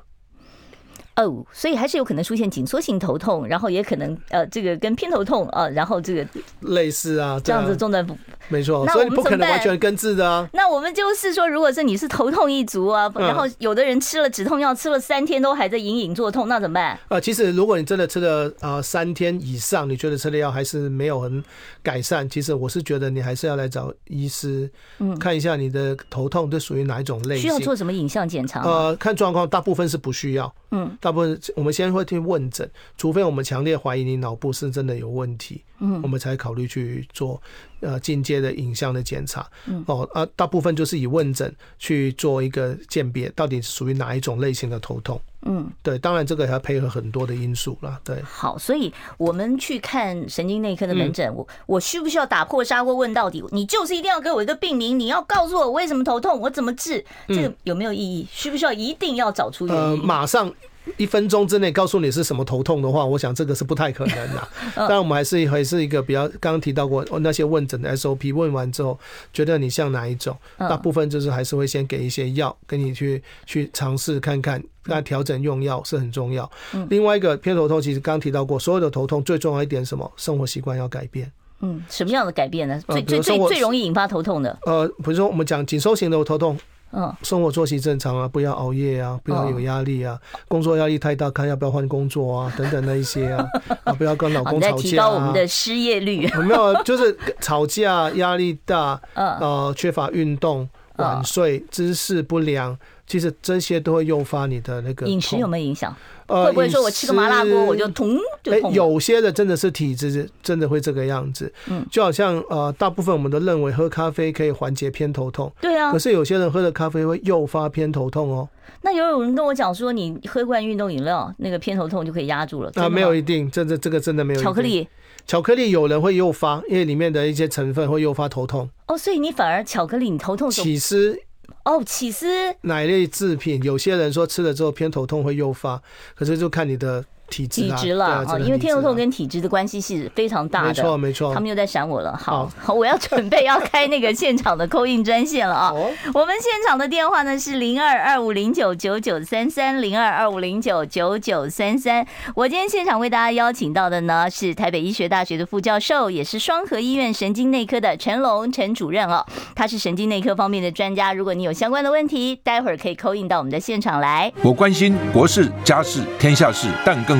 [1.24, 6.26] 哦，所以还是有可能出现紧缩性头痛，然后也可能呃，这个跟偏头痛啊，然后这个
[6.60, 8.06] 类似啊，这样子中断
[8.48, 10.48] 没错，所以不可能完全根治的啊。
[10.52, 16.98] 那我们就是说，如果是你是头痛一族啊，然后有的人吃了止痛药吃了三天都还在隐隐作痛，那怎么办？
[17.08, 21.42] 呃，其实如果你真的吃了呃三天以上，你觉得吃的药还是没有很
[21.82, 28.62] 改善，其实我是觉得你还是要来找医师，嗯，看一下你的头痛都属于哪一种类型，需要做什么影像检查？
[28.62, 30.96] 呃，看状况，大部分是不需要，嗯。
[31.00, 37.40] 大部分我们先会去问诊，除非我们强烈怀疑你脑部是真的有问题，嗯，我们才考虑去做
[37.80, 48.20] 呃进阶的影像的检查，嗯，哦啊，大部分就是以问诊去做一个鉴别，到底是属于哪一种类型的头痛，嗯，对，当然这个还要配合很多的因素啦，对。
[48.22, 53.44] 好，所以我们去看神经内科的门诊，我我需不需要打破砂锅问到底？
[53.50, 57.04] 你就是一定要给我一个病名，你要告诉我为什么头痛，我怎么治？
[57.28, 58.26] 这个有没有意义？
[58.30, 59.82] 需不需要一定要找出原因？
[59.82, 60.52] 呃，马上。
[60.96, 64.48] 一分钟之内告诉你是什么头痛的话，我想这个是不太可能的。
[64.74, 68.98] 当然，我们还是还是一个比较刚刚提到过那些问诊的 SOP，问完之后
[69.32, 76.50] 觉得你像哪一种，大部分就是还是会先给一些药，跟你去去尝试看看，那调整用药是很重要。
[76.88, 80.10] 另外一个偏头痛，其实刚刚提到过，所有的头痛最重要一点什么？
[80.16, 81.30] 生活习惯要改变。
[81.60, 82.82] 嗯，什么样的改变呢？
[82.88, 84.58] 最最最最容易引发头痛的？
[84.64, 86.58] 呃，比如说我们讲紧缩型的头痛。
[86.92, 93.46] 嗯，生活作息正常啊，不要熬夜啊，不要有压力啊，工作压力太大，看要不要换工作啊，等等那一些啊，
[93.84, 94.78] 啊，不要跟老公吵架啊。
[94.78, 96.26] 提高我们的失业率。
[96.42, 102.76] 没有，就是吵架、压力大，呃，缺乏运动、晚睡、姿势不良，
[103.10, 105.04] 其实这些都会诱发你的那个。
[105.04, 105.92] 饮食有没有影响？
[106.28, 108.16] 呃会不会说我吃个麻辣锅我就痛？
[108.44, 111.52] 哎，有些的真的是体质，真的会这个样子。
[111.66, 115.52] 嗯，就好像呃，大部分我们都认为喝咖啡可以缓解偏头痛。
[115.60, 115.90] 对啊。
[115.90, 118.48] 可是有些人喝的咖啡会诱发偏头痛哦。
[118.82, 122.70] 那有有人跟我讲说，你喝罐运动饮料，那个偏头痛就可以压住了。
[122.76, 124.40] 啊，没有一定，这这这个真的没有。
[124.40, 124.86] 巧克力，
[125.26, 128.70] 巧克力有人会诱发，因为里面的一些成分会诱发头痛。
[128.86, 131.18] 哦，所以你反而巧克力你头痛起司。
[131.64, 132.26] 哦，起司
[132.62, 135.82] 奶类制品，有些人说吃了之后偏头痛会诱发，
[136.14, 137.04] 可是就看你的。
[137.30, 140.68] 体质了啊，因为偏头痛跟体质的关系是非常大的。
[140.68, 141.32] 没错，没错。
[141.32, 145.72] 他们又在闪我了，好，好，我要准备要开那个现场的 call in 专线了啊。
[145.72, 152.06] 我们现场的电话呢是零二二五零九九九三三零二二五零九九九三三。
[152.34, 159.24] 我今天现场为大家邀请到的呢是台北医学大学的副教授，也是双和医院神经内科的陈龙陈主任哦。
[159.54, 164.32] 他是神经内科方面的专家，如果你有相关的问题，待会儿可以 call in 到我们的现场来。
[164.42, 167.19] 我关心国事、家事、天下事，但更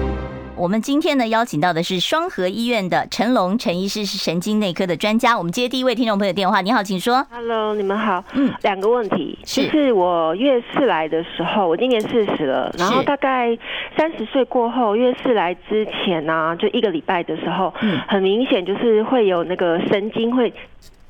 [0.61, 5.35] 我们今天呢邀请到的是双河医院的陈龙陈医师，是神经内科的专家。
[5.35, 7.25] 我们接第一位听众朋友电话，你好，请说。
[7.31, 8.23] Hello，你们好。
[8.33, 13.57] 嗯，两个问题，是就是我月事来的时候，我今年四十了，然后大概
[13.97, 20.53] 三十岁过后，月事来之前呢、啊，就一个礼拜的时候，嗯，很明显就是会有那个神经会，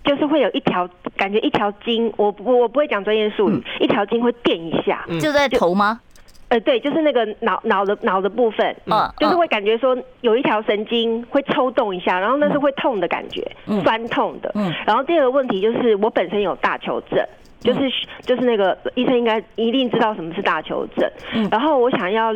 [0.06, 6.00] 就是会有一条感觉一条筋，我我我不会讲专业术语，嗯、一条筋会电一下，就在头吗？
[6.52, 17.26] 呃，对，就是那个脑脑的脑的部分，嗯，就是会感觉说有一条神经会抽动一下，然后那是会痛的感觉，嗯，酸痛的，嗯，然后第二个问题就是我本身有大球症，
[17.62, 17.90] 就是
[18.22, 22.36] 就是那个医生应该一定知道什么是大球症，嗯，然后我想要。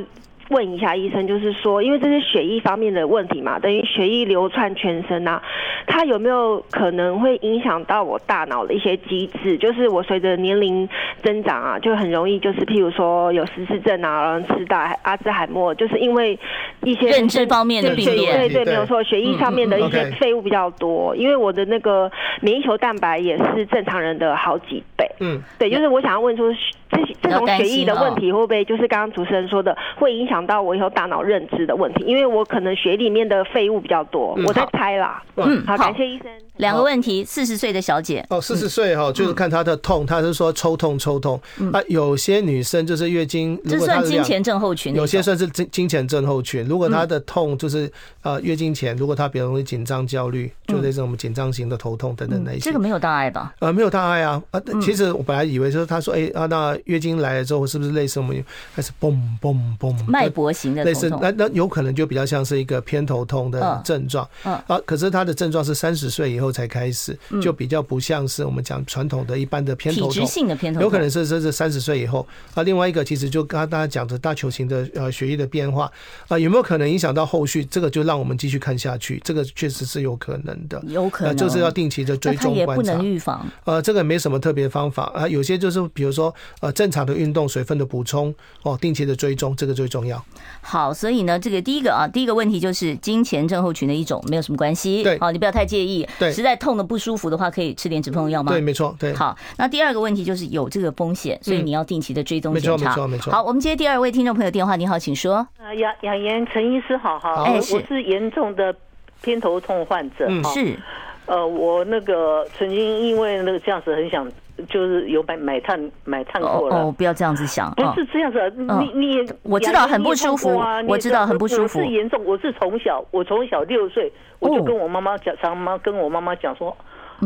[0.49, 5.43] 问一下医生，就是说，因为这是血液方面的问题嘛，等于血液流窜全身呐、啊，
[5.87, 9.57] 它有没有可能会影响到我大脑的一些机制？
[9.57, 10.87] 就是我随着年龄
[11.23, 16.37] 增长啊，就很容易就是譬如说有失智症啊，然后痴呆、阿兹海默，就是因为
[16.83, 25.09] 一些认知方面的病变，对对，没有错，血液上面的一些废物比较多，因为我的那个免疫球蛋白也是正常人的好几倍。
[25.19, 26.53] 嗯，对，就是我想要问出。
[26.95, 32.03] 这这种血液的问题会不会就是刚刚主持人说的，会影响到我以后大脑认知的问题？
[32.05, 35.21] 因为我可能血里面的废物比较多，我在猜啦。
[35.35, 36.31] 嗯，好，感谢医生。
[36.57, 41.39] 两个问题，四十岁的小姐哦，四十岁哈，就是看她的痛，她是说抽痛抽痛。
[41.71, 46.65] 啊，有些女生就是月经，这算经前症候群，有些算是经经前症候群。
[46.67, 47.91] 如果她的痛就是
[48.21, 52.59] 呃月经前，如果她比较容易紧张焦虑，就类似我们紧张型的头痛等等那些。
[52.59, 53.53] 这个没有大碍吧？
[53.59, 54.41] 呃，没有大碍啊。
[54.51, 58.43] 啊，其实我本来以为就是她说，哎啊，那月经来了之后是不是类似我们
[58.75, 61.09] 开始嘣嘣嘣脉搏型的类似？
[61.21, 64.27] 那那有可能就比较像是一个偏头痛的症状。
[64.43, 67.17] 嗯啊，可是她的症状是三十岁以后才开始。
[67.41, 72.63] 就比较不像是我们讲传统的一般的偏头痛，性的偏头痛，有可能是这是三十岁以后啊。
[72.63, 75.91] 另外一个其实就刚刚大家讲的大球型的呃血液的变化
[76.27, 77.65] 啊，有没有可能影响到后续？
[77.65, 82.91] 这个就让我们继续看下去，这个确实是有可能的，有可能就是要定期的追踪观察。
[82.91, 85.27] 也不能预防，呃，这个没什么特别方法啊。
[85.27, 90.23] 有些就是比如说呃正常的运动、水分的补充哦，定期的追踪，这个最重要。
[90.61, 95.03] 好，所以呢，这个第一个啊，第一个问题就是金钱症候群的一种，没有什么关系。
[95.03, 96.07] 对，好，你不要太介意。
[96.19, 98.51] 对，实在痛的不舒服的话，可以吃点止痛药吗？
[98.51, 98.95] 对，没错。
[98.99, 102.77] 对，好，那第二个问题就是有这个风险，所以你要定期的追踪检查。
[102.77, 103.33] 没错，没错，没错。
[103.33, 105.47] 好，我们接第二位听众朋友电话，你好，请说。
[105.57, 107.43] 呃，杨杨言陈医师，好好。
[107.43, 108.75] 哎，我是严重的
[109.21, 110.25] 偏头痛患者。
[110.27, 110.77] 嗯，是。
[111.25, 114.27] 呃，我那个曾经因为那个这样子很想。
[114.69, 116.77] 就是有买买炭买炭过了。
[116.77, 122.23] 哦，不要这样子想，不是这样子，你你也我知道很不舒服啊，我知道很不舒服，是严重。
[122.23, 124.09] 我是从小，我从小六岁，
[124.39, 126.69] 我就跟我妈妈讲，常妈跟我妈妈讲说，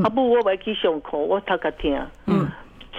[0.03, 2.47] 啊不，我去胸口，我他个天，嗯，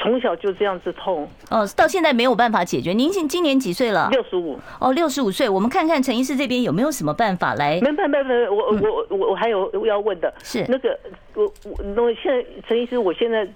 [0.01, 2.93] 从小就这样子痛，哦，到现在没有办法解决。
[2.93, 4.09] 您今今年几岁了？
[4.11, 4.59] 六十五。
[4.81, 7.81] 哦，六十五岁，我们看看陈医师这边有没有什么办法来？
[7.81, 10.65] 没办法，没有，我我我我还有要问的，是。
[10.69, 10.99] 那个
[11.35, 13.47] 我我那现在陈医师，我现在。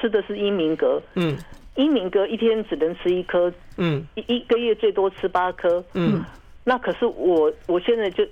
[0.00, 1.36] 吃的是英明格，嗯，
[1.74, 6.24] 英明格一天只能吃一颗，嗯，一一个月最多吃八颗，嗯，
[6.64, 8.24] 那可是我我现在就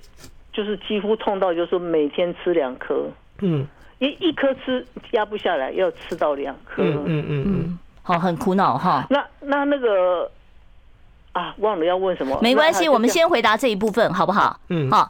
[0.53, 3.05] 就是几乎痛到就是说每天吃两颗，
[3.41, 3.67] 嗯，
[3.99, 9.05] 一一颗吃压不下来，要吃到两颗，嗯嗯嗯，好，很苦恼哈。
[9.09, 10.29] 那那那个
[11.33, 14.59] 啊，忘了要问什么，没关系，我们先回答这一部分好不好？
[14.69, 15.09] 嗯，好。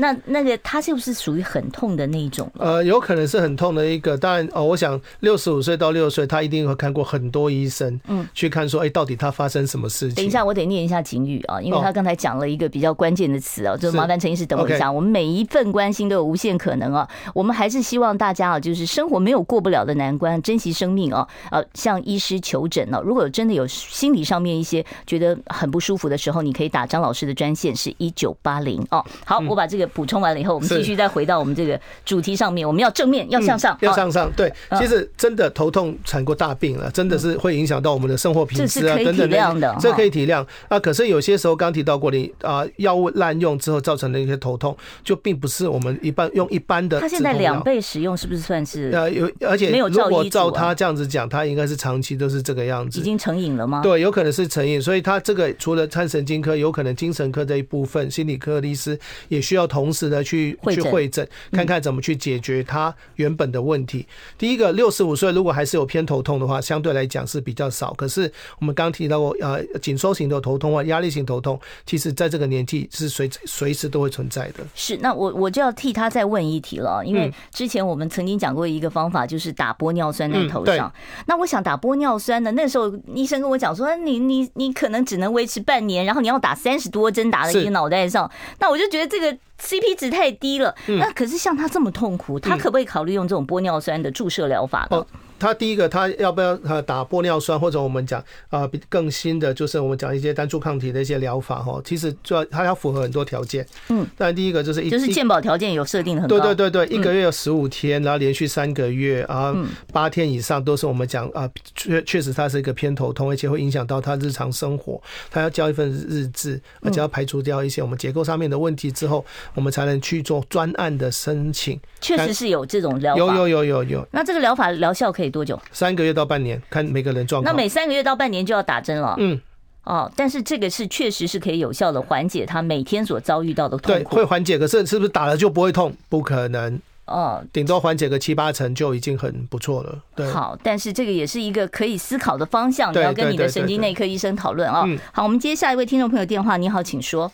[0.00, 2.50] 那那个他是不是属于很痛的那一种？
[2.56, 4.16] 呃，有可能是很痛的一个。
[4.16, 10.14] 当然哦，我想六十五岁到六十岁，他一定会看过很多医生，嗯，去看说，哎，到底他发生什么事情？
[10.14, 14.90] 等一下，我得念一下警语啊，因为他刚才讲了一个比较关键的词啊，就麻烦陈医师等我一下。
[14.90, 23.02] 我们每一份关心都有无限可能啊，我们还是希望大家啊，就是生活没有过不了的难关，珍惜生命啊，呃，向医师求诊呢。
[23.04, 29.04] 如果真的有心理上面一些觉得很不舒服的时候，你可以打张老师的专线是一九八零哦。
[29.24, 29.87] 好，我把这个。
[29.88, 32.66] 补充完了以后，我们继续再回到我们这个主题上面。
[32.66, 34.30] 我们要正面，要向上，要向上。
[34.36, 39.76] 对，其实真的头痛产过大病了，真的是会影响到我们的生活品质啊，等等的。
[39.80, 40.78] 这可以体谅啊。
[40.78, 47.00] 可是有些时候刚提到过你啊，药物滥用之后造成的一些头痛，就并不是我们一般用一般的。
[47.00, 48.90] 他现在两倍使用，是不是算是？
[48.92, 49.88] 呃，有而且没有。
[49.88, 53.80] 如果照他这样子讲，他应该是长期都是这个样子，已经成瘾了吗？
[53.82, 54.80] 对，有可能是成瘾。
[54.80, 58.98] 所以他这个除了看神经科，有可能精神科这一部分，心理科的医师
[59.28, 59.77] 也需要投。
[59.78, 64.04] 同时呢去去会诊，看看怎么去解决他原本的问题。
[64.36, 67.94] 第一个，六十五岁如果还是有偏头痛的话，相对来讲是比较少。
[67.94, 74.64] 可是我们刚提到过，呃，紧缩型的头痛啊压力型头痛，其实在这个年纪是随随时都会存在的。
[74.74, 80.92] 是，那我我就要替他再问一题了，因为之前我们曾经讲过一个方法，就是打玻尿酸在头上。
[81.26, 88.28] 那我想打玻尿酸呢，那时候医生跟我讲说，你你你可能只能维持半年，然后你要打三十多针打在一个脑袋上。
[88.58, 90.74] 那我就觉得这个 CP 值太低了。
[90.86, 95.06] 那可是像他这么痛苦，他可不可以考虑用这种玻尿酸的注射疗法呢？
[95.38, 101.80] 他第一个，他要不要呃打玻尿酸，或者我们讲啊，比更新的就是我们讲一些单株抗体的一些疗法哈。
[101.84, 109.54] 其实主要它要符合很多条件，嗯，但第一个就是一就是健保条件有设定的很高，对对对对，一个月有十五天，然后连续三个月啊，
[109.92, 119.24] 八天以上都是我们讲啊，确确实它是一个偏头痛，而且会影响到他日常生活，他要交一份日志，而且要排除掉一些我们结构上面的问题之后，
[119.54, 121.78] 我们才能去做专案的申请。
[122.00, 124.08] 确实是有这种疗法，有有有有有。
[124.12, 125.60] 那这个疗法疗效可以多久？
[125.72, 127.52] 三个月到半年，看每个人状况。
[127.52, 129.14] 那每三个月到半年就要打针了。
[129.18, 129.40] 嗯，
[129.84, 134.14] 哦，但是这个是确实是可以有效的缓解他每天所遭遇到的痛苦。
[134.14, 135.92] 对，会缓解，可是是不是打了就不会痛？
[136.08, 136.80] 不可能。
[137.06, 139.98] 哦，顶多缓解个七八成就已经很不错了。
[140.14, 144.86] 对，好，但是这个也是一个可以思考的方向，你要跟你的神经内科医生讨论啊。
[145.10, 147.32] 好，我们接下一位听众朋友电话，你好，请说。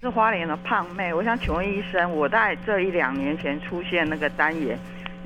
[0.00, 4.78] 是花莲的胖妹，我想请问医生，我在这一两年前出现那个单眼，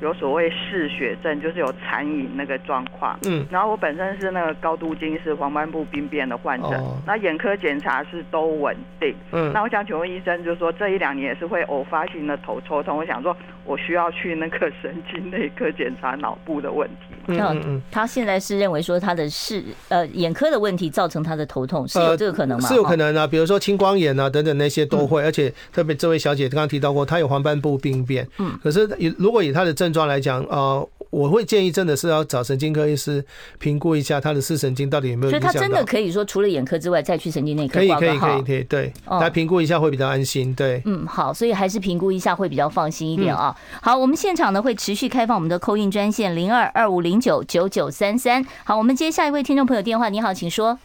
[0.03, 3.17] 有所谓嗜血症，就是有残影那个状况。
[3.25, 9.15] 嗯，然后我本身是那个高度近视、黄斑部病变的患者，哦、那眼科检查是都稳定。
[9.31, 17.15] 嗯，那我想请问医生，就是说这一两年也是会偶发性的头抽痛，我想说我需要去那个 神经内科检查脑部的问题。
[17.27, 22.67] 嗯嗯，他现在是认为说他的视呃眼科的问题造成他的头痛，是有这个可能吗？
[22.67, 28.27] 是有可能啊，比如说青光眼啊等等那些都会，而且特别这位小姐刚刚提到过，她有黄斑部病变。
[28.39, 30.89] 嗯，可是以如果以她的症状来讲，呃。
[31.13, 33.23] 我会建议，真的是要找神经科医师
[33.59, 35.41] 评估一下他的视神经到底有没有影响。
[35.41, 38.91] 所以他真的可以说，除了眼科之外，再去神经内科可以可以可以可以对，
[39.21, 40.51] 来评估一下会比较安心。
[40.55, 43.55] 对，嗯，好，所以还是评估一下会比较放心一点啊。
[43.79, 48.43] 好，我们现场呢会持续开放我们的 call in 专线零二二五零九九九三三。
[48.63, 50.79] 好，我们接下一位听众朋友电话，你好，请说。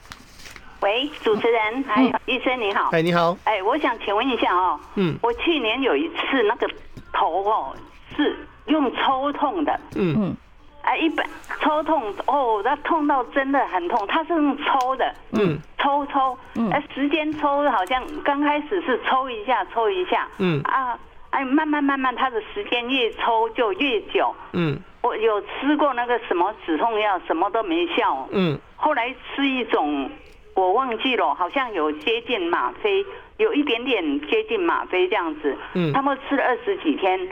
[0.81, 2.91] 喂，主持人，哎，医生你好。
[2.93, 3.35] 哎，你好。
[3.45, 6.69] 哎，我想请问一下哦，嗯，我去年有一次那个
[7.15, 7.75] 头哦
[8.15, 8.37] 是。
[8.69, 10.15] 用抽痛的，嗯。
[10.17, 10.37] 嗯，
[10.83, 11.27] 啊，一般
[11.61, 20.61] 抽痛哦，那痛到真的很痛，他是用抽的，嗯，抽抽，嗯，哎，时间抽好像刚开始是抽一下抽一下，嗯。
[20.63, 20.99] 啊，
[21.31, 30.11] 哎，慢慢慢慢，他的时间越抽就越久，嗯，我有吃过那个什么止痛药，什么都没效，嗯，后来吃一种
[30.55, 33.05] 我忘记了，好像有接近吗啡，
[33.37, 37.29] 有一点点接近吗啡这样子，嗯，他们吃了二十几天。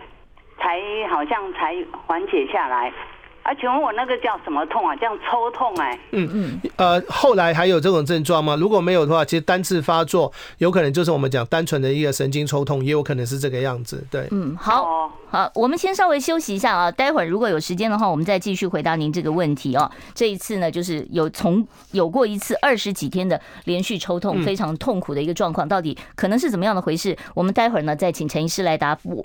[0.58, 1.74] 才好像才
[2.06, 2.92] 缓解下来，
[3.42, 4.96] 啊，请问我那个叫什么痛啊？
[4.96, 6.00] 这样抽痛哎、欸。
[6.12, 6.60] 嗯嗯。
[6.76, 8.56] 呃，后来还有这种症状吗？
[8.56, 14.04] 如果没有的话，其实单次发作有可能就是我们讲单纯的一个神经抽痛，也有可能是这个样子。
[14.10, 14.26] 对。
[14.32, 19.88] 嗯，好，好，我们先稍微休息一下啊，待会儿如果有时间的话，我们再继续回答您这个问题哦。
[20.12, 27.16] 这一次呢，就是有从有过一次二十几天的连续抽痛，非常痛苦的一个状况，到底可能是怎么样的回事？
[27.34, 29.24] 我们待会儿呢再请陈医师来答复。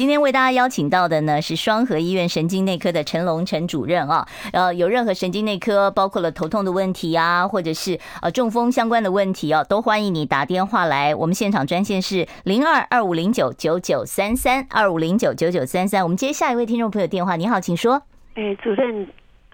[0.00, 11.14] 今天为大家邀请到的呢是双河医院神经内科的陈龙陈主任啊，呃，有任何神经内科包括了头痛的问题啊，或者是呃中风相关的问题啊，都欢迎你打电话来。
[11.14, 16.02] 我们现场专线是零二二五零九九九三三二五零九九九三三。
[16.02, 18.00] 我们接下一位听众朋友电话，你好，请说。
[18.36, 19.06] 哎，主任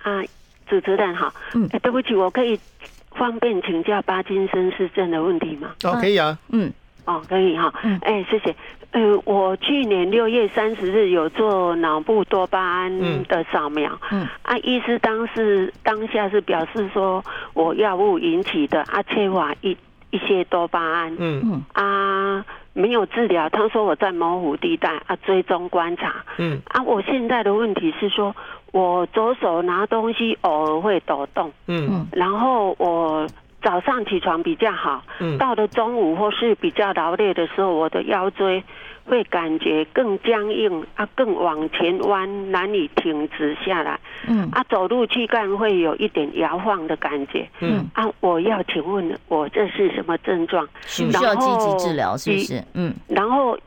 [0.03, 0.23] 啊，
[0.69, 1.35] 主持人好。
[1.55, 2.57] 嗯，哎，对不起，我可以
[3.11, 5.73] 方便请教巴金森氏症的问题吗？
[5.83, 6.39] 哦，可以啊。
[6.51, 6.73] 嗯。
[7.05, 7.75] 哦，可以哈。
[7.83, 7.99] 嗯。
[8.03, 8.55] 哎，谢谢。
[8.97, 17.23] 呃，我去年六月三十日有做脑部多巴胺的扫描，嗯，嗯啊，医师当时当下是表示说
[17.53, 19.77] 我药物引起的，阿切瓦一
[20.09, 21.43] 一些多巴胺，嗯。
[21.45, 22.43] 嗯，啊，
[22.73, 28.35] 没有治疗，他说我在模糊地带，啊，追踪观察，嗯，啊，我现在的问题是说，
[28.73, 33.27] 我左手拿东西偶尔会抖动，嗯，然后我。
[33.67, 35.03] 早上起床比较好，
[35.41, 38.63] 到了中午或是比较劳累的时候，我的腰椎
[39.05, 43.99] 会感觉更僵硬啊，更往前弯，难以挺直下来。
[44.29, 47.45] 嗯啊，走路躯干会有一点摇晃的感觉。
[47.59, 50.65] 嗯啊，我要请问，我这是什么症状？
[50.83, 52.17] 需不需要积极治疗？
[52.17, 52.65] 是不是？
[52.75, 53.59] 嗯，然后。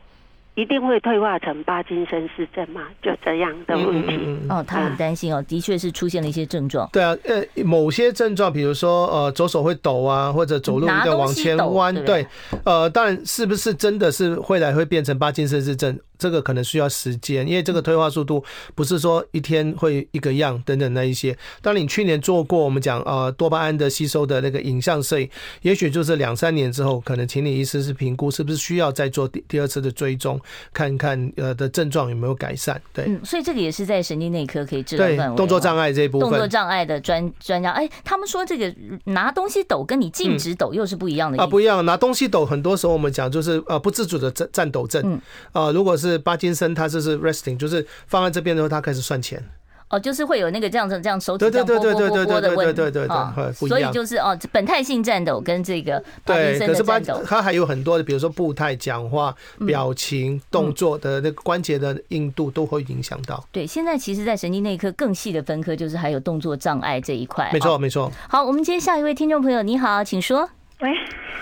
[0.59, 2.81] 一定会退化成帕金森氏症吗？
[3.01, 4.17] 就这样的问题。
[4.17, 6.89] 嗯嗯嗯、哦，他很担心哦，的确是出现了一些症状。
[6.91, 12.27] 对啊，呃，某些症状，比如说呃，左手会抖啊，或者走路一个往前弯，对，
[12.65, 15.97] 呃，当然是不是真的是会来会变成帕金森氏症？
[16.19, 18.43] 这个可能需要时间，因为这个退化速度
[18.75, 21.35] 不是说一天会一个样等等那一些。
[21.61, 25.27] 当你去年做过我们讲呃多巴胺的吸收的那个影像摄影，
[25.61, 30.39] 也许就是两三年之后，可能请你医师是评估是不是需要再做第第二次的追踪，
[30.73, 32.79] 看看呃的症状有没有改善。
[32.93, 35.35] 对，嗯，所以这个也是在神经内科可以治疗范围。
[35.35, 38.73] 对，动作障碍这一部分，动作障碍的专专家，哎，他们说这个
[39.05, 41.85] 拿东西抖跟你静止抖又是不一样的、嗯、啊，不一样。
[41.85, 45.01] 拿东西抖，很多时候我们讲就是呃不自主的战战抖症。
[45.05, 45.21] 嗯，
[45.53, 49.43] 呃，如果是帕金森，他就是 resting，就是放在这边的时候，他开始算钱。
[49.89, 53.67] 哦，就是会有那个这样子这样手指这样拨拨拨拨的问题。
[53.67, 59.35] 所以就是哦，本态性战斗跟这个帕金森的颤抖，它还有很多的，比如说步态、讲话、
[59.65, 63.43] 表情、动作的那个关节的硬度都会影响到。
[63.51, 67.49] 对，现在其实，在神经内科更细的分科，就是还有动作障碍这一块。
[67.51, 68.11] 没错，没错。
[68.27, 70.47] 好，我们接下一位听众朋友，你好，请说。
[70.81, 70.89] 喂，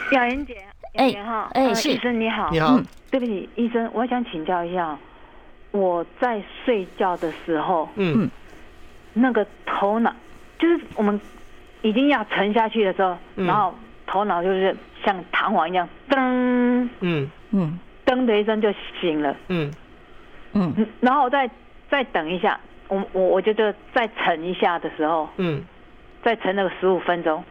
[0.10, 0.56] 小妍姐，
[0.98, 1.90] 雅妍哈，哎，是。
[1.90, 2.80] 医生你好，你好。
[3.10, 4.98] 对不起，医生，我想请教一下。
[5.72, 8.30] 我在睡觉的时候，嗯，
[9.14, 10.14] 那个头脑
[10.58, 11.20] 就是我们
[11.82, 13.76] 已经要沉下去的时候，然后
[14.08, 17.30] 头脑就是像弹簧一样，噔，嗯。
[17.52, 19.72] 嗯，噔的一声就醒了，嗯。
[20.54, 21.50] 嗯，然后再
[21.90, 25.64] 再等一下，我我我觉得再沉一下的时候，嗯，
[26.24, 27.44] 再沉那个十五分钟，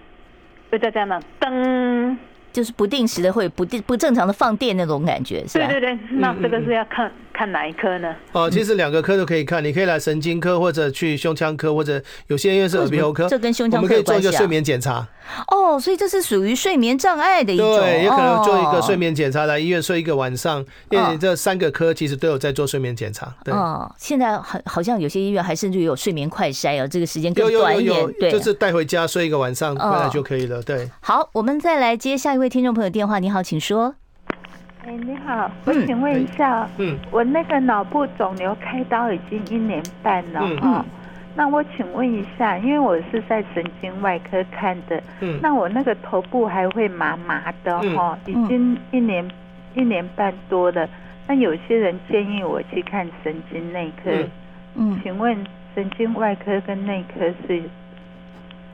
[0.71, 2.17] 就再这样，噔。
[2.57, 5.67] 就是不定时的会不定不正常的放电那种感觉，是吧？
[5.67, 8.15] 对对对，那这个是要看看哪一科呢？
[8.33, 15.07] 哦，其实两个科都可以看，你可以来神经科或者去胸腔科，或者有些医院是耳鼻喉科，这跟胸腔科我们可以做一个睡眠检查。
[15.49, 23.35] 哦，所以这是属于睡眠障碍的一种，对，也可能做一个睡眠检查，来医院睡一个晚上，因为这三个科其实都有在做睡眠检查。
[23.45, 30.63] 对，哦，现在好好像有些医院还甚至有睡眠快筛哦，这个时间更短一点，对，就是带回家睡一个晚上回来就可以了。
[30.63, 33.19] 对，好，我们再来接下一位听众朋友电话。
[33.19, 33.95] 你好，请说。
[34.87, 40.85] 哎，你好，我请问一下，嗯，我那个脑部肿瘤开刀已经一年半了哈，
[41.35, 49.29] 那我请问一下，因为我是在神经外科看的，嗯，那我那个头部还会麻麻的哈，已经一年
[49.75, 50.89] 一年半多了，
[51.27, 54.13] 那有些人建议我去看神经内科，
[54.77, 55.37] 嗯，请问
[55.75, 57.61] 神经外科跟内科是？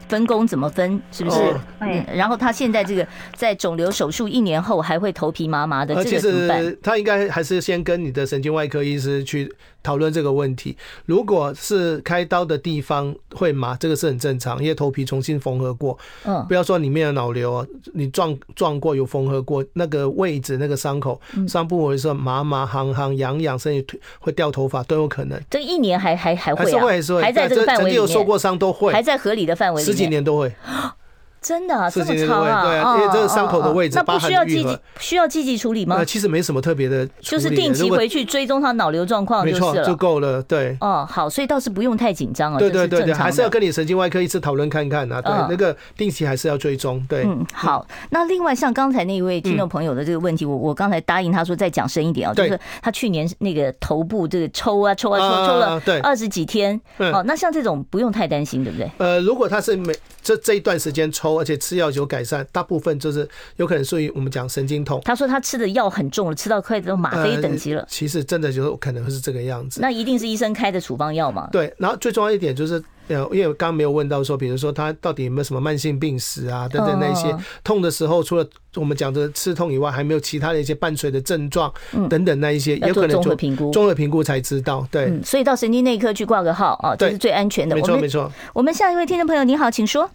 [0.09, 1.00] 分工怎么分？
[1.11, 1.38] 是不是？
[1.80, 6.76] 嗯，然后他现在这个在肿瘤手术一年后还会头皮麻麻的，这个怎么办？
[6.82, 9.53] 他应该还是先跟你的神经外科医师去
[9.83, 10.76] 讨论这个问题。
[11.07, 15.99] 如果是开刀的地方会麻，这个是很正常，因为头皮重新缝合过。
[16.24, 25.41] 嗯，不要说里面的脑瘤，你撞撞过有缝合过，那个位置那个伤口上部位是麻麻、行行、痒痒，甚至会掉头发都有可能。
[25.51, 26.64] 这一年还还还会啊？
[26.64, 29.97] 还是会，还在这个范围有受过伤都会，还在合理的范围里面。
[29.97, 30.53] 几年都会。
[31.43, 32.62] 真的啊，这么长啊？
[32.62, 35.97] 对啊，因为这个伤口的位置，那不需要积极需要积极处理吗？
[35.99, 40.40] 那其实没什么特别的，就是定期回去追踪他脑瘤状况，没错，就够了。
[40.45, 42.59] 对，哦，好，所以倒是不用太紧张啊。
[42.59, 45.20] 对对对对，还是要跟你神经外科一次讨论看看啊。
[45.20, 47.05] 对，那个定期还是要追踪。
[47.09, 47.84] 对，嗯，好。
[48.11, 58.90] 那另外像刚才那一位听众朋友的这个问题，我我刚才答应他说再讲深一点啊，就是他去年那个头部这个抽啊抽啊抽抽了二十几天，哦，那像这种不用太担心，对不对？
[58.99, 65.01] 呃，如果他是每这这一段时间抽，而且吃药有改善，大部分就是有可能属于我们讲神经痛。
[65.05, 67.83] 他说他吃的药很重了，吃到快都吗啡等级了。
[67.83, 69.80] 呃、其实真的就可能会是这个样子。
[69.80, 71.49] 那一定是医生开的处方药嘛？
[71.53, 71.72] 对。
[71.78, 81.72] 然后最重要一点就是，呃，因为我刚刚没有问到说，比如说他到底有没有什么慢性病史啊等等那些痛的时候，除了我们讲的刺痛以外，还没有其他的一些伴随的症状
[82.09, 84.87] 等等那一些，有可能综合评估，综合评估才知道。
[84.91, 87.76] 对、嗯，所以到神经内科去挂个号啊，这是最安全的。
[87.76, 88.30] 没错没错。
[88.53, 90.09] 我们下一位听众朋友，你好，请说。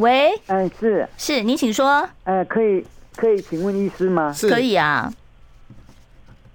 [0.00, 2.08] 喂，嗯，是是，您请说。
[2.24, 2.82] 呃，可以
[3.16, 4.32] 可以，请问医师吗？
[4.32, 5.12] 是可以啊。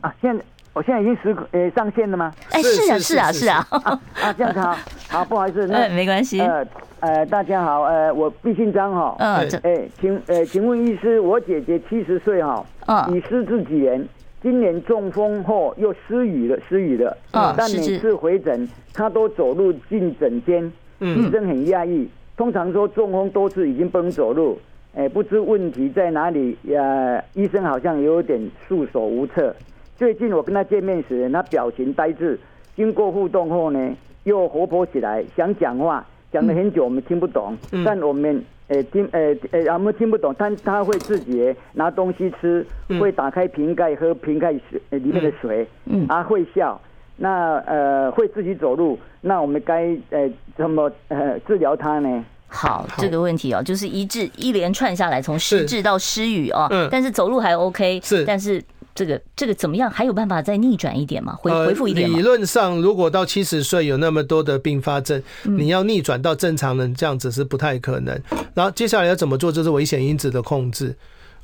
[0.01, 0.43] 啊，现在
[0.73, 2.33] 我现在已经十呃上线了吗？
[2.49, 3.67] 哎，是啊，是啊，是啊。
[3.69, 4.75] 啊，这样子好，
[5.09, 6.41] 好，不好意思， 那没关系。
[6.41, 6.65] 呃
[7.01, 9.15] 呃，大家好，呃，我毕姓张哈。
[9.19, 9.47] 嗯。
[9.61, 12.65] 哎，请呃，请问医师，我姐姐七十岁哈，
[13.11, 14.03] 已失智几年，
[14.41, 17.15] 今年中风后又失语了，失语了。
[17.33, 17.53] 嗯。
[17.55, 20.65] 但每次回诊，她都走路进诊间，
[20.97, 22.09] 医生很讶异。
[22.37, 24.59] 通常说中风多次已经不能走路，
[24.93, 27.23] 哎，不知问题在哪里呀？
[27.33, 29.55] 医生好像有点束手无策。
[29.95, 32.37] 最近我跟他见面时，他表情呆滞，
[32.75, 46.81] 经过互动后呢，又活泼起来，想讲话，讲了很久，我们听不懂，嗯、但我们诶、欸、听诶诶、欸欸，我们听不懂，但他会自己拿东西吃，嗯、会打开瓶盖喝瓶盖水里面的水，嗯，啊会笑，
[47.17, 52.23] 那呃会自己走路，那我们该呃怎么呃治疗他呢？
[52.47, 58.63] 好，这个问题哦，就是一致一连串下来，从失智到失语哦，嗯，但是走路还 OK，是，但是。
[58.93, 59.91] 这个这个怎么样？
[59.91, 61.35] 还有办法再逆转一点吗？
[61.41, 62.15] 回回复一点吗？
[62.15, 68.17] 理论上，如果到七十岁有那么多的并发症，你要逆转到正常人这样子是不太可能。
[68.53, 69.51] 然后接下来要怎么做？
[69.51, 70.95] 就是危险因子的控制。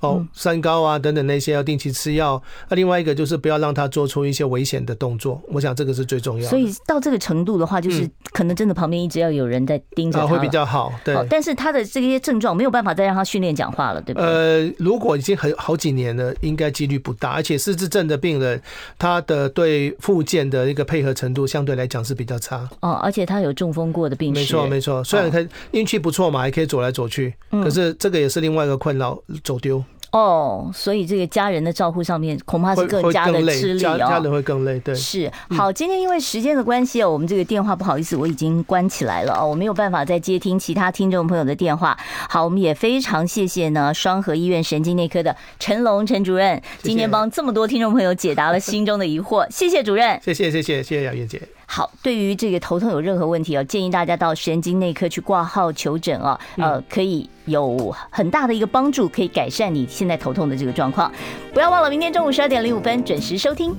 [0.02, 2.42] 哦，三高啊等等那些要定期吃药。
[2.70, 5.42] 那另外一个就是不要让他做出一些危险的动作。
[5.48, 6.50] 我想这个是最重要的。
[6.50, 10.92] 所以到这个程度的话，就是可能真的旁边一直要有人在盯着他，会比较好。
[11.04, 11.16] 对。
[11.30, 14.28] 但是他的这些症状没有办法再让他训练讲话了，对不对？
[14.28, 17.32] 呃，如果已经很好几年了，应该几率不大。
[17.32, 18.62] 而且失智症的病人，
[18.98, 22.68] 他的对附件的一个配合程度相对来讲是比较差。
[22.82, 24.42] 哦，而且他有中风过的病史。
[24.42, 25.04] 没错，没错。
[25.04, 29.84] 虽然他运气不错嘛，还可以走来走去，可是这个也是另外一个困扰，走丢。
[30.12, 33.98] 哦，所以这个家人的照顾上面恐怕是更加的吃力哦。
[33.98, 34.94] 家人会更累，对。
[34.94, 41.98] 是好，今天因为时间的关系哦，我们这个电话不好意思，我已经关起来了哦，我没有办法再接听其他听众朋友的电话。
[42.30, 51.42] 好，我们也非常谢谢呢，双河医院神经内科的陈龙陈主任，今天帮这么多听众朋友解答了心中的疑惑，谢谢主任，谢谢谢谢谢谢雅月姐。
[51.74, 61.10] 好，对于这个头痛有任何问题哦，建议大家到神经内科去挂号求诊哦，呃，可以有很大的一个帮助，可以改善你现在头痛的这个状况。
[61.54, 63.74] 不要忘了，明天中午十二点零五分准时收听。